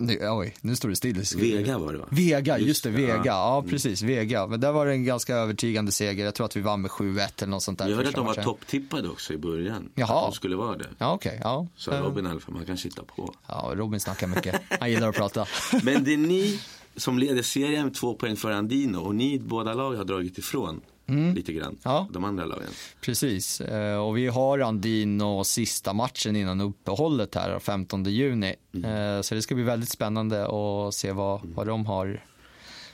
Nu, 0.00 0.18
oj, 0.30 0.54
nu 0.60 0.76
står 0.76 0.88
det 0.88 0.96
still. 0.96 1.22
Vega 1.36 1.78
var 1.78 1.92
det 1.92 1.98
va? 1.98 2.06
Vega, 2.10 2.58
just, 2.58 2.68
Just 2.68 2.84
det, 2.84 2.90
Vega. 2.90 3.16
ja. 3.16 3.22
Ja, 3.24 3.64
precis, 3.70 4.02
Vega. 4.02 4.46
Men 4.46 4.60
där 4.60 4.72
var 4.72 4.86
det 4.86 4.92
en 4.92 5.04
ganska 5.04 5.34
övertygande 5.36 5.92
seger. 5.92 6.24
Jag 6.24 6.34
tror 6.34 6.44
att 6.44 6.56
vi 6.56 6.60
vann 6.60 6.80
med 6.80 6.90
7-1 6.90 7.28
eller 7.42 7.50
något 7.50 7.62
sånt 7.62 7.78
där. 7.78 7.88
Jag 7.88 7.96
hörde 7.96 8.08
att 8.08 8.14
de 8.14 8.26
var 8.26 8.34
topptippade 8.34 9.08
också 9.08 9.32
i 9.32 9.38
början. 9.38 9.90
Jaha. 9.94 10.18
Att 10.18 10.32
de 10.32 10.36
skulle 10.36 10.56
vara 10.56 10.76
det. 10.76 10.88
Ja, 10.98 11.14
okej. 11.14 11.40
ja. 11.44 11.66
Så 11.76 11.90
Robin 11.90 12.26
i 12.26 12.30
alla 12.30 12.40
fall, 12.40 12.54
man 12.54 12.66
kan 12.66 12.76
sitta 12.76 13.02
på. 13.02 13.34
ja, 13.48 13.72
Robin 13.74 14.00
snackar 14.00 14.26
mycket. 14.26 14.60
Han 14.80 14.90
gillar 14.90 15.08
att 15.08 15.16
prata. 15.16 15.46
Men 15.82 16.04
det 16.04 16.12
är 16.12 16.16
ni 16.16 16.60
som 16.96 17.18
leder 17.18 17.42
serien 17.42 17.84
med 17.84 17.94
två 17.94 18.14
poäng 18.14 18.36
för 18.36 18.50
Andino 18.50 18.98
och 18.98 19.14
ni 19.14 19.38
båda 19.38 19.74
lag 19.74 19.94
har 19.94 20.04
dragit 20.04 20.38
ifrån 20.38 20.80
lite 21.06 21.52
grann. 21.52 21.68
Mm. 21.68 21.78
Ja. 21.82 22.08
De 22.12 22.24
andra 22.24 22.44
lagen. 22.44 22.68
Precis, 23.00 23.60
eh, 23.60 23.98
och 23.98 24.16
vi 24.16 24.26
har 24.26 24.58
Andino 24.58 25.44
sista 25.44 25.92
matchen 25.92 26.36
innan 26.36 26.60
uppehållet 26.60 27.34
här 27.34 27.58
15 27.58 28.04
juni. 28.04 28.54
Eh, 28.84 29.20
Så 29.22 29.34
det 29.34 29.42
ska 29.42 29.54
bli 29.54 29.64
väldigt 29.64 29.90
spännande 29.90 30.46
att 30.46 30.94
se 30.94 31.12
vad, 31.12 31.40
vad 31.44 31.66
de 31.66 31.86
har. 31.86 32.24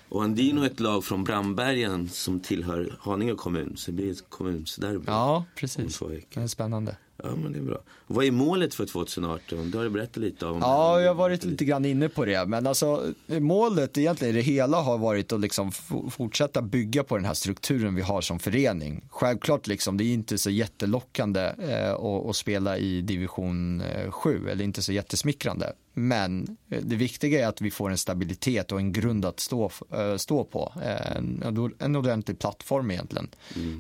Och 0.09 0.23
Andino 0.25 0.63
är 0.63 0.67
ett 0.67 0.81
lag 0.81 1.05
från 1.05 1.25
Brandbergen 1.25 2.09
som 2.09 2.41
tillhör 2.41 2.97
Haninge 3.01 3.35
kommun. 3.35 3.77
Så 3.77 3.91
det 3.91 3.95
blir 3.95 4.11
ett 4.13 4.31
kommunsderby. 4.31 5.05
Ja, 5.07 5.45
precis. 5.57 5.99
Det 6.35 6.41
är 6.41 6.47
spännande. 6.47 6.97
Ja, 7.23 7.37
men 7.37 7.53
det 7.53 7.59
är 7.59 7.63
bra. 7.63 7.81
Vad 8.07 8.25
är 8.25 8.31
målet 8.31 8.75
för 8.75 8.87
2018? 8.87 9.71
Du 9.71 9.79
har 9.79 9.89
berättat 9.89 10.17
lite 10.17 10.47
om. 10.47 10.59
Ja, 10.61 11.01
jag 11.01 11.09
har 11.09 11.15
varit 11.15 11.45
lite 11.45 11.65
grann 11.65 11.85
inne 11.85 12.09
på 12.09 12.25
det. 12.25 12.47
Men 12.47 12.67
alltså, 12.67 13.13
målet 13.27 13.99
egentligen 13.99 14.35
i 14.35 14.39
det 14.39 14.45
hela 14.45 14.81
har 14.81 14.99
varit 14.99 15.33
att 15.33 15.41
liksom 15.41 15.73
fortsätta 16.11 16.63
bygga 16.63 17.05
på 17.05 17.17
den 17.17 17.25
här 17.25 17.35
strukturen 17.35 17.95
vi 17.95 18.03
har 18.03 18.21
som 18.21 18.39
förening. 18.39 19.05
Självklart, 19.11 19.67
liksom, 19.67 19.97
det 19.97 20.05
är 20.05 20.13
inte 20.15 20.39
så 20.39 20.51
jättelockande 20.51 21.41
eh, 21.59 21.93
att, 21.93 22.27
att 22.27 22.37
spela 22.37 22.79
i 22.79 23.03
division 23.03 23.81
eh, 23.81 24.11
7, 24.11 24.49
eller 24.49 24.65
inte 24.65 24.83
så 24.83 24.93
jättesmickrande. 24.93 25.73
Men 25.95 26.57
eh, 26.71 26.83
det 26.83 26.97
viktiga 26.97 27.45
är 27.45 27.47
att 27.47 27.61
vi 27.61 27.71
får 27.71 27.91
en 27.91 27.99
stabilitet 27.99 28.73
och 28.73 28.79
en 28.79 28.93
grund 28.93 29.25
att 29.25 29.41
stå, 29.41 29.71
eh, 29.93 30.17
stå 30.17 30.45
på. 30.45 30.73
Eh, 30.85 31.17
en, 31.17 31.75
en 31.79 31.97
ordentlig 31.97 32.39
plattform 32.39 32.91
egentligen, 32.91 33.29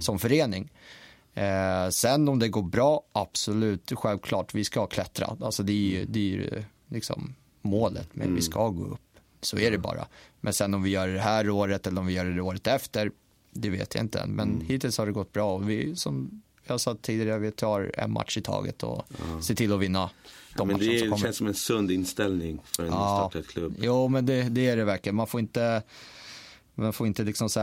som 0.01 0.19
förening. 0.19 0.71
Eh, 1.35 1.89
sen 1.91 2.29
om 2.29 2.39
det 2.39 2.49
går 2.49 2.63
bra, 2.63 3.03
absolut, 3.13 3.93
självklart, 3.95 4.55
vi 4.55 4.65
ska 4.65 4.87
klättra. 4.87 5.37
Alltså 5.41 5.63
det 5.63 5.73
är 5.73 5.77
ju, 5.99 6.05
det 6.05 6.19
är 6.19 6.23
ju 6.25 6.63
liksom 6.89 7.35
målet, 7.63 8.09
men 8.13 8.35
vi 8.35 8.43
ska 8.43 8.69
gå 8.69 8.85
upp. 8.85 9.01
Så 9.41 9.59
är 9.59 9.71
det 9.71 9.79
bara. 9.79 10.07
Men 10.41 10.53
sen 10.53 10.75
om 10.75 10.83
vi 10.83 10.91
gör 10.91 11.09
det 11.09 11.21
här 11.21 11.51
året 11.51 11.87
eller 11.87 12.01
om 12.01 12.07
vi 12.07 12.13
gör 12.13 12.25
det 12.25 12.43
året 12.43 12.67
efter, 12.67 13.11
det 13.53 13.71
vet 13.71 13.95
jag 13.95 14.05
inte 14.05 14.21
än. 14.21 14.31
Men 14.31 14.61
hittills 14.69 14.99
har 14.99 15.07
det 15.07 15.13
gått 15.13 15.33
bra 15.33 15.55
och 15.55 15.71
vi, 15.71 15.97
som 15.97 16.43
jag 16.67 16.81
sa 16.81 16.97
tidigare, 17.03 17.39
vi 17.39 17.51
tar 17.51 17.91
en 17.95 18.13
match 18.13 18.37
i 18.37 18.41
taget 18.41 18.83
och 18.83 19.05
ser 19.41 19.55
till 19.55 19.73
att 19.73 19.81
vinna 19.81 20.11
de 20.57 20.69
men 20.69 20.77
matcher 20.77 20.93
det 21.03 21.09
som 21.09 21.19
känns 21.19 21.37
som 21.37 21.47
en 21.47 21.55
sund 21.55 21.91
inställning 21.91 22.61
för 22.65 22.83
en 22.83 22.89
Ja. 22.89 23.25
nystartad 23.25 23.51
klubb. 23.51 23.75
Jo, 23.81 24.09
men 24.09 24.27
det, 24.27 24.43
det 24.43 24.69
är 24.69 24.77
det 24.77 24.85
verkligen. 24.85 25.17
Man 25.17 25.27
får 25.27 25.41
inte, 25.41 25.83
man 26.83 26.93
får 26.93 27.07
inte 27.07 27.25
liksom 27.25 27.49
så 27.49 27.61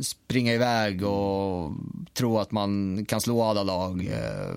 springa 0.00 0.54
iväg 0.54 1.06
och 1.06 1.72
tro 2.12 2.38
att 2.38 2.52
man 2.52 3.04
kan 3.04 3.20
slå 3.20 3.42
alla 3.42 3.62
lag. 3.62 4.06
Eh, 4.06 4.56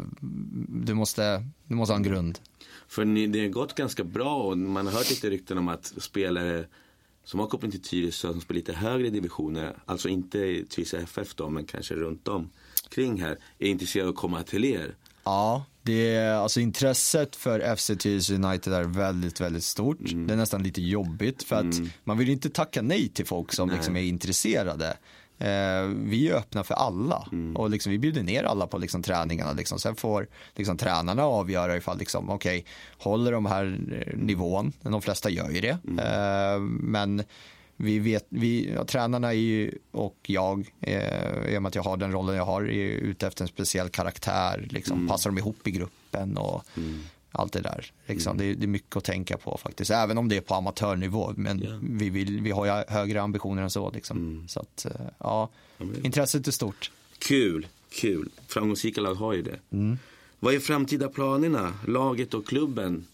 Du 0.84 0.94
måste, 0.94 1.46
du 1.68 1.76
måste 1.76 1.94
ha 1.94 1.98
en 1.98 2.04
grund. 2.04 2.40
För 2.88 3.06
ni, 3.06 3.28
det 3.28 3.42
har 3.42 3.48
gått 3.48 3.76
ganska 3.76 4.04
bra 4.04 4.36
och 4.44 4.58
man 4.58 4.86
har 4.88 4.94
hört 4.94 5.10
lite 5.10 5.30
rykten 5.30 5.58
om 5.58 5.68
att 5.68 5.94
spelare 5.98 6.66
som 7.24 7.40
har 7.40 7.48
koppling 7.48 7.72
till 7.72 7.82
Tyresö 7.82 8.32
som 8.32 8.42
spelar 8.42 8.56
lite 8.58 8.74
högre 8.74 9.10
divisioner, 9.10 9.78
alltså 9.86 10.10
inte 10.10 10.38
i 10.40 10.66
Tyresö 10.70 10.98
FF 10.98 11.36
då, 11.36 11.50
men 11.50 11.66
kanske 11.66 11.96
runt 11.96 12.28
om 12.28 12.50
kring 12.90 13.22
här, 13.22 13.38
är 13.60 13.68
intresserade 13.68 14.10
av 14.10 14.14
att 14.16 14.20
komma 14.22 14.44
till 14.44 14.66
er. 14.66 14.96
Ja, 15.24 15.66
det 15.84 16.15
är, 16.15 16.34
alltså 16.34 16.60
intresset 16.60 17.36
för 17.36 17.76
FC 17.76 17.91
Tyresö 18.00 18.36
United 18.36 18.74
är 18.74 18.84
väldigt, 18.84 19.41
väldigt 19.41 19.63
stort. 19.63 19.98
Det 20.00 20.34
är 20.34 20.38
nästan 20.38 20.63
lite 20.63 20.82
jobbigt 20.82 21.44
för 21.44 21.56
att 21.56 21.82
man 22.04 22.17
vill 22.17 22.30
inte 22.30 22.50
tacka 22.50 22.82
nej 22.82 23.10
till 23.10 23.26
folk 23.26 23.54
som 23.54 23.70
liksom 23.70 23.96
är 23.96 24.02
intresserade. 24.02 24.98
Eh, 25.41 25.84
vi 25.88 26.30
är 26.30 26.36
öppna 26.36 26.63
för 26.63 26.74
alla 26.74 27.28
och 27.56 27.70
liksom, 27.70 27.91
vi 27.91 28.00
bjuder 28.00 28.24
ner 28.24 28.44
alla 28.44 28.67
på 28.67 28.78
liksom, 28.78 29.04
träningarna. 29.04 29.54
Liksom. 29.54 29.80
Sen 29.80 29.96
får 29.96 30.28
liksom, 30.56 30.78
tränarna 30.78 31.24
avgöra 31.24 31.78
ifall 31.78 31.98
liksom, 31.98 32.30
okej, 32.30 32.65
håller 32.98 33.32
de 33.32 33.46
här 33.46 33.80
eh, 33.91 34.17
nivån. 34.17 34.74
De 34.82 35.02
flesta 35.02 35.30
gör 35.30 35.50
ju 35.50 35.62
det. 35.62 35.78
Eh, 36.04 36.60
men 36.80 37.24
vi 37.84 38.00
vet, 38.00 38.26
vi, 38.30 38.72
ja, 38.76 38.86
tränarna 38.86 39.34
ju, 39.34 39.72
och 39.91 40.17
jag, 40.28 40.72
eh, 40.82 41.54
i 41.54 41.58
och 41.58 41.62
med 41.62 41.70
att 41.70 41.76
jag 41.76 41.84
har 41.84 41.98
den 41.98 42.12
rollen 42.12 42.36
jag 42.36 42.46
har, 42.46 42.62
är 42.62 42.91
ute 42.91 43.28
efter 43.28 43.44
en 43.44 43.48
speciell 43.48 43.89
karaktär. 43.89 44.67
Liksom, 44.70 44.98
mm. 44.98 45.08
Passar 45.08 45.30
de 45.30 45.38
ihop 45.38 45.67
i 45.67 45.72
gruppen 45.72 46.38
och 46.38 46.63
mm. 46.78 47.00
allt 47.32 47.54
det 47.54 47.62
där. 47.62 47.91
Liksom. 48.06 48.38
Mm. 48.38 48.48
Det, 48.48 48.54
det, 48.54 48.65
är 48.65 48.67
mycket 48.67 48.96
att 48.96 49.04
tänka 49.04 49.38
på 49.38 49.58
faktiskt, 49.58 49.91
även 49.91 50.17
om 50.17 50.30
det 50.30 50.38
är 50.38 50.41
på 50.41 50.56
amatörnivå. 50.56 51.34
Men 51.36 51.63
yeah. 51.63 51.80
vi, 51.82 52.10
vill, 52.10 52.41
vi 52.41 52.52
har 52.52 52.65
ju 52.65 52.94
högre 52.94 53.22
ambitioner 53.22 53.63
än 53.63 53.70
så. 53.70 53.91
Liksom. 53.91 54.17
Mm. 54.17 54.48
Så 54.48 54.60
att, 54.60 54.86
eh, 54.86 54.91
ja, 55.17 55.50
intresset 56.04 56.48
är 56.48 56.52
stort. 56.52 56.91
Kul, 57.20 57.67
kul. 57.89 58.30
Framgångsrika 58.48 59.02
lag 59.02 59.15
har 59.15 59.34
ju 59.34 59.41
det. 59.41 59.60
Mm. 59.72 59.98
Vad 60.39 60.54
är 60.54 60.60
framtida 60.60 61.08
planerna, 61.08 61.74
laget 61.88 62.34
och 62.34 62.48
klubben? 62.48 63.08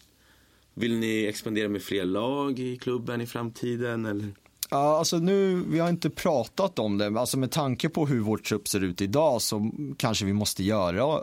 Vill 0.74 0.98
ni 0.98 1.24
expandera 1.24 1.68
med 1.68 1.82
fler 1.82 2.04
lag 2.04 2.58
i 2.58 2.76
klubben 2.76 3.20
i 3.20 3.26
framtiden? 3.26 4.06
Eller? 4.06 4.32
Ja, 4.70 4.98
alltså 4.98 5.18
nu, 5.18 5.64
vi 5.68 5.78
har 5.78 5.88
inte 5.88 6.10
pratat 6.10 6.78
om 6.78 6.98
det, 6.98 7.20
alltså 7.20 7.38
med 7.38 7.50
tanke 7.50 7.88
på 7.88 8.06
hur 8.06 8.20
vår 8.20 8.38
trupp 8.38 8.68
ser 8.68 8.84
ut 8.84 9.00
idag 9.00 9.42
så 9.42 9.70
kanske 9.96 10.24
vi 10.24 10.32
måste 10.32 10.64
göra, 10.64 11.20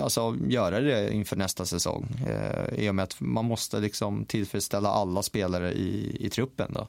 alltså, 0.00 0.36
göra 0.48 0.80
det 0.80 1.14
inför 1.14 1.36
nästa 1.36 1.64
säsong. 1.64 2.06
Eh, 2.26 2.84
I 2.84 2.90
och 2.90 2.94
med 2.94 3.02
att 3.02 3.20
man 3.20 3.44
måste 3.44 3.80
liksom 3.80 4.24
tillfredsställa 4.24 4.88
alla 4.88 5.22
spelare 5.22 5.72
i, 5.72 6.16
i 6.26 6.30
truppen 6.30 6.72
då. 6.74 6.88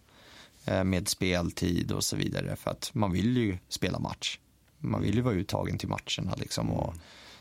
Eh, 0.66 0.84
med 0.84 1.08
speltid 1.08 1.92
och 1.92 2.04
så 2.04 2.16
vidare, 2.16 2.56
för 2.56 2.72
att 2.72 2.92
man 2.94 3.12
vill 3.12 3.38
ju 3.38 3.58
spela 3.70 4.00
match. 4.00 4.40
Man 4.80 5.02
vill 5.02 5.16
ju 5.16 5.22
vara 5.22 5.36
uttagen 5.36 5.78
till 5.78 5.90
matcherna 5.90 6.36
liksom. 6.38 6.72
Och, 6.72 6.94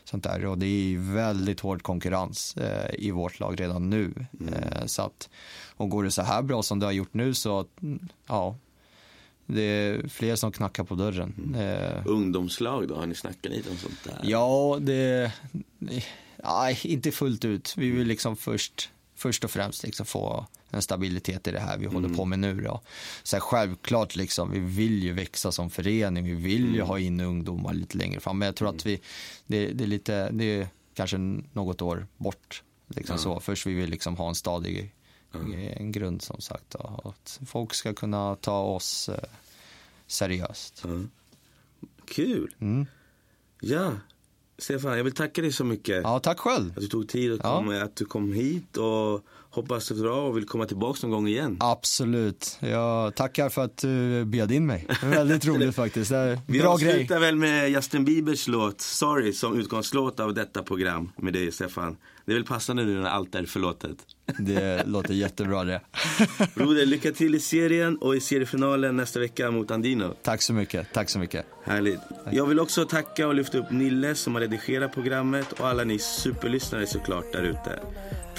sånt 0.09 0.23
där. 0.23 0.45
Och 0.45 0.57
det 0.57 0.65
är 0.65 1.13
väldigt 1.13 1.59
hård 1.59 1.81
konkurrens 1.81 2.57
eh, 2.57 2.95
i 2.97 3.11
vårt 3.11 3.39
lag 3.39 3.59
redan 3.59 3.89
nu. 3.89 4.13
Mm. 4.39 4.53
Eh, 4.53 4.85
så 4.85 5.01
att, 5.01 5.29
och 5.77 5.89
går 5.89 6.03
det 6.03 6.11
så 6.11 6.21
här 6.21 6.41
bra 6.41 6.63
som 6.63 6.79
det 6.79 6.85
har 6.85 6.93
gjort 6.93 7.13
nu 7.13 7.33
så, 7.33 7.65
ja, 8.27 8.55
det 9.45 9.61
är 9.61 10.07
fler 10.07 10.35
som 10.35 10.51
knackar 10.51 10.83
på 10.83 10.95
dörren. 10.95 11.33
Mm. 11.37 11.55
Eh, 11.55 12.01
Ungdomslag 12.05 12.87
då, 12.87 12.95
har 12.95 13.05
ni 13.05 13.15
snackat 13.15 13.51
lite 13.51 13.69
om 13.69 13.77
sånt 13.77 14.03
där? 14.03 14.19
Ja, 14.23 14.77
det, 14.81 15.31
nej, 16.43 16.79
inte 16.83 17.11
fullt 17.11 17.45
ut. 17.45 17.73
Vi 17.77 17.89
vill 17.89 18.07
liksom 18.07 18.35
först, 18.35 18.91
först 19.19 19.43
och 19.43 19.51
främst 19.51 19.83
liksom 19.83 20.05
få 20.05 20.45
en 20.69 20.81
stabilitet 20.81 21.47
i 21.47 21.51
det 21.51 21.59
här 21.59 21.77
vi 21.77 21.85
mm. 21.85 21.95
håller 21.95 22.15
på 22.15 22.25
med 22.25 22.39
nu. 22.39 22.61
Då. 22.61 22.81
Så 23.23 23.35
här, 23.35 23.41
självklart, 23.41 24.15
liksom, 24.15 24.51
vi 24.51 24.59
vill 24.59 25.03
ju 25.03 25.13
växa 25.13 25.51
som 25.51 25.69
förening, 25.69 26.23
vi 26.23 26.33
vill 26.33 26.65
ju 26.65 26.75
mm. 26.75 26.87
ha 26.87 26.99
in 26.99 27.19
ungdomar 27.19 27.73
lite 27.73 27.97
längre 27.97 28.19
fram. 28.19 28.37
Men 28.37 28.45
jag 28.45 28.55
tror 28.55 28.69
att 28.69 28.85
vi, 28.85 29.01
det, 29.47 29.67
det 29.67 29.83
är 29.83 29.87
lite, 29.87 30.29
det 30.31 30.43
är 30.43 30.67
kanske 30.93 31.17
något 31.53 31.81
år 31.81 32.07
bort. 32.17 32.63
Liksom 32.87 33.13
mm. 33.13 33.23
så. 33.23 33.39
Först 33.39 33.65
vi 33.65 33.73
vill 33.73 33.89
liksom 33.89 34.17
ha 34.17 34.29
en 34.29 34.35
stadig 34.35 34.95
en 35.73 35.91
grund 35.91 36.21
som 36.21 36.41
sagt. 36.41 36.69
Då, 36.69 37.01
att 37.03 37.39
folk 37.45 37.73
ska 37.73 37.93
kunna 37.93 38.35
ta 38.35 38.61
oss 38.61 39.09
eh, 39.09 39.29
seriöst. 40.07 40.85
Kul. 42.05 42.55
Mm. 42.59 42.85
Ja, 43.61 43.91
Stefan, 44.59 44.97
jag 44.97 45.03
vill 45.03 45.13
tacka 45.13 45.41
dig 45.41 45.51
så 45.51 45.63
mycket. 45.63 46.03
Ja, 46.03 46.19
tack 46.19 46.39
själv. 46.39 46.73
Att 46.75 46.81
du 46.81 46.87
tog 46.87 47.07
tid 47.07 47.33
att, 47.33 47.41
komma, 47.41 47.75
ja. 47.75 47.83
att 47.83 47.95
du 47.95 48.05
kom 48.05 48.33
hit 48.33 48.77
och 48.77 49.25
hoppas 49.49 49.91
att 49.91 49.97
du 49.97 50.09
och 50.09 50.37
vill 50.37 50.45
komma 50.45 50.65
tillbaka 50.65 50.99
någon 51.01 51.11
gång 51.11 51.27
igen. 51.27 51.57
Absolut. 51.59 52.57
Jag 52.59 53.15
tackar 53.15 53.49
för 53.49 53.63
att 53.63 53.77
du 53.77 54.25
bjöd 54.25 54.51
in 54.51 54.65
mig. 54.65 54.87
Väldigt 55.03 55.45
roligt 55.45 55.75
faktiskt. 55.75 56.09
Bra 56.09 56.37
Vi 56.47 56.61
avslutar 56.61 57.19
väl 57.19 57.35
med 57.35 57.69
Justin 57.69 58.05
Biebers 58.05 58.47
låt 58.47 58.81
Sorry 58.81 59.33
som 59.33 59.59
utgångslåt 59.59 60.19
av 60.19 60.33
detta 60.33 60.63
program 60.63 61.11
med 61.17 61.33
dig 61.33 61.51
Stefan. 61.51 61.97
Det 62.25 62.33
är 62.33 62.35
väl 62.35 62.45
passande 62.45 62.83
nu 62.83 63.01
när 63.01 63.09
allt 63.09 63.35
är 63.35 63.45
förlåtet. 63.45 63.97
Det 64.39 64.83
låter 64.87 65.13
jättebra 65.13 65.63
det. 65.63 65.81
Broder, 66.55 66.85
lycka 66.85 67.11
till 67.11 67.35
i 67.35 67.39
serien 67.39 67.97
och 67.97 68.15
i 68.15 68.19
seriefinalen 68.19 68.97
nästa 68.97 69.19
vecka 69.19 69.51
mot 69.51 69.71
Andino. 69.71 70.13
Tack 70.23 70.41
så 70.41 70.53
mycket. 70.53 70.93
Tack 70.93 71.09
så 71.09 71.19
mycket. 71.19 71.45
Härligt. 71.63 71.99
Jag 72.31 72.45
vill 72.45 72.59
också 72.59 72.85
tacka 72.85 73.27
och 73.27 73.35
lyfta 73.35 73.57
upp 73.57 73.71
Nille 73.71 74.15
som 74.15 74.35
har 74.35 74.41
redigerat 74.41 74.93
programmet 74.93 75.51
och 75.51 75.67
alla 75.67 75.83
ni 75.83 75.99
superlyssnare 75.99 76.87
såklart 76.87 77.33
där 77.33 77.43
ute. 77.43 77.79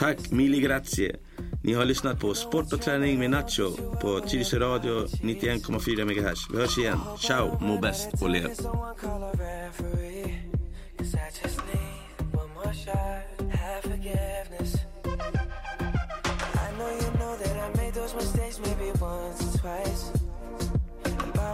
Tack, 0.00 0.30
mille 0.30 0.60
grazie. 0.60 1.16
Ni 1.62 1.72
har 1.72 1.84
lyssnat 1.84 2.20
på 2.20 2.34
Sport 2.34 2.72
och 2.72 2.80
träning 2.82 3.18
med 3.18 3.30
Nacho 3.30 3.70
på 4.00 4.20
Tyresö 4.20 4.58
Radio 4.58 5.06
91,4 5.06 6.04
MHz. 6.04 6.38
Vi 6.52 6.58
hörs 6.58 6.78
igen. 6.78 6.98
Ciao, 7.18 7.58
må 7.60 7.78
bäst 7.80 8.22
och 8.22 8.30
lev. 8.30 8.48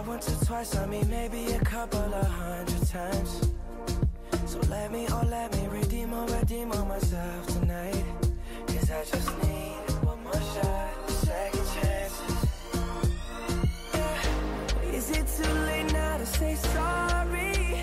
once 0.07 0.29
or 0.29 0.45
twice, 0.45 0.75
I 0.75 0.85
mean 0.85 1.09
maybe 1.09 1.51
a 1.51 1.59
couple 1.59 2.13
of 2.13 2.27
hundred 2.27 2.87
times. 2.87 3.51
So 4.45 4.59
let 4.69 4.89
me, 4.91 5.05
oh 5.11 5.27
let 5.29 5.51
me 5.51 5.67
redeem 5.67 6.13
or 6.13 6.25
redeem 6.27 6.71
on 6.71 6.87
myself 6.87 7.47
tonight. 7.47 8.26
Say 16.37 16.55
sorry? 16.55 17.81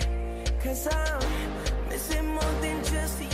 Cause 0.62 0.87
I'm 0.87 1.88
missing 1.88 2.27
more 2.27 2.55
than 2.61 2.85
just 2.85 3.20
your 3.20 3.33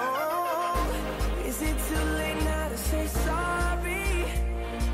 Too 1.91 1.97
late 1.97 2.41
now 2.45 2.69
to 2.69 2.77
say 2.77 3.05
sorry? 3.05 4.23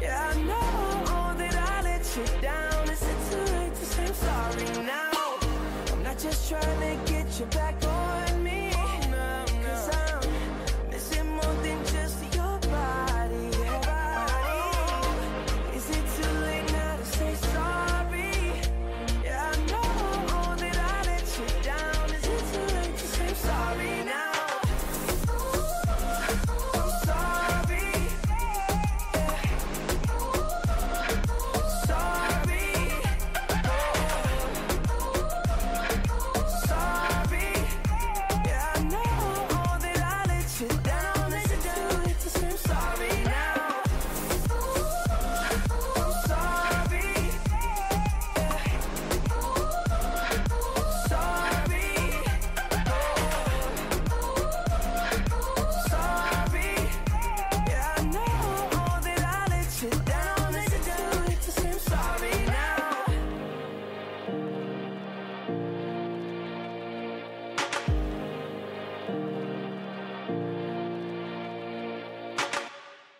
Yeah, 0.01 0.33
I 0.33 0.41
know 0.41 1.37
that 1.37 1.55
I 1.55 1.81
let 1.83 2.17
you 2.17 2.41
down. 2.41 2.89
Is 2.89 3.03
it 3.03 3.19
too 3.29 3.53
late 3.53 3.75
to 3.75 3.85
say 3.85 4.05
I'm 4.07 4.13
sorry 4.15 4.83
now? 4.83 5.37
I'm 5.93 6.01
not 6.01 6.17
just 6.17 6.49
trying 6.49 6.79
to 6.79 7.11
get 7.11 7.39
you 7.39 7.45
back 7.45 7.75
on 7.85 8.26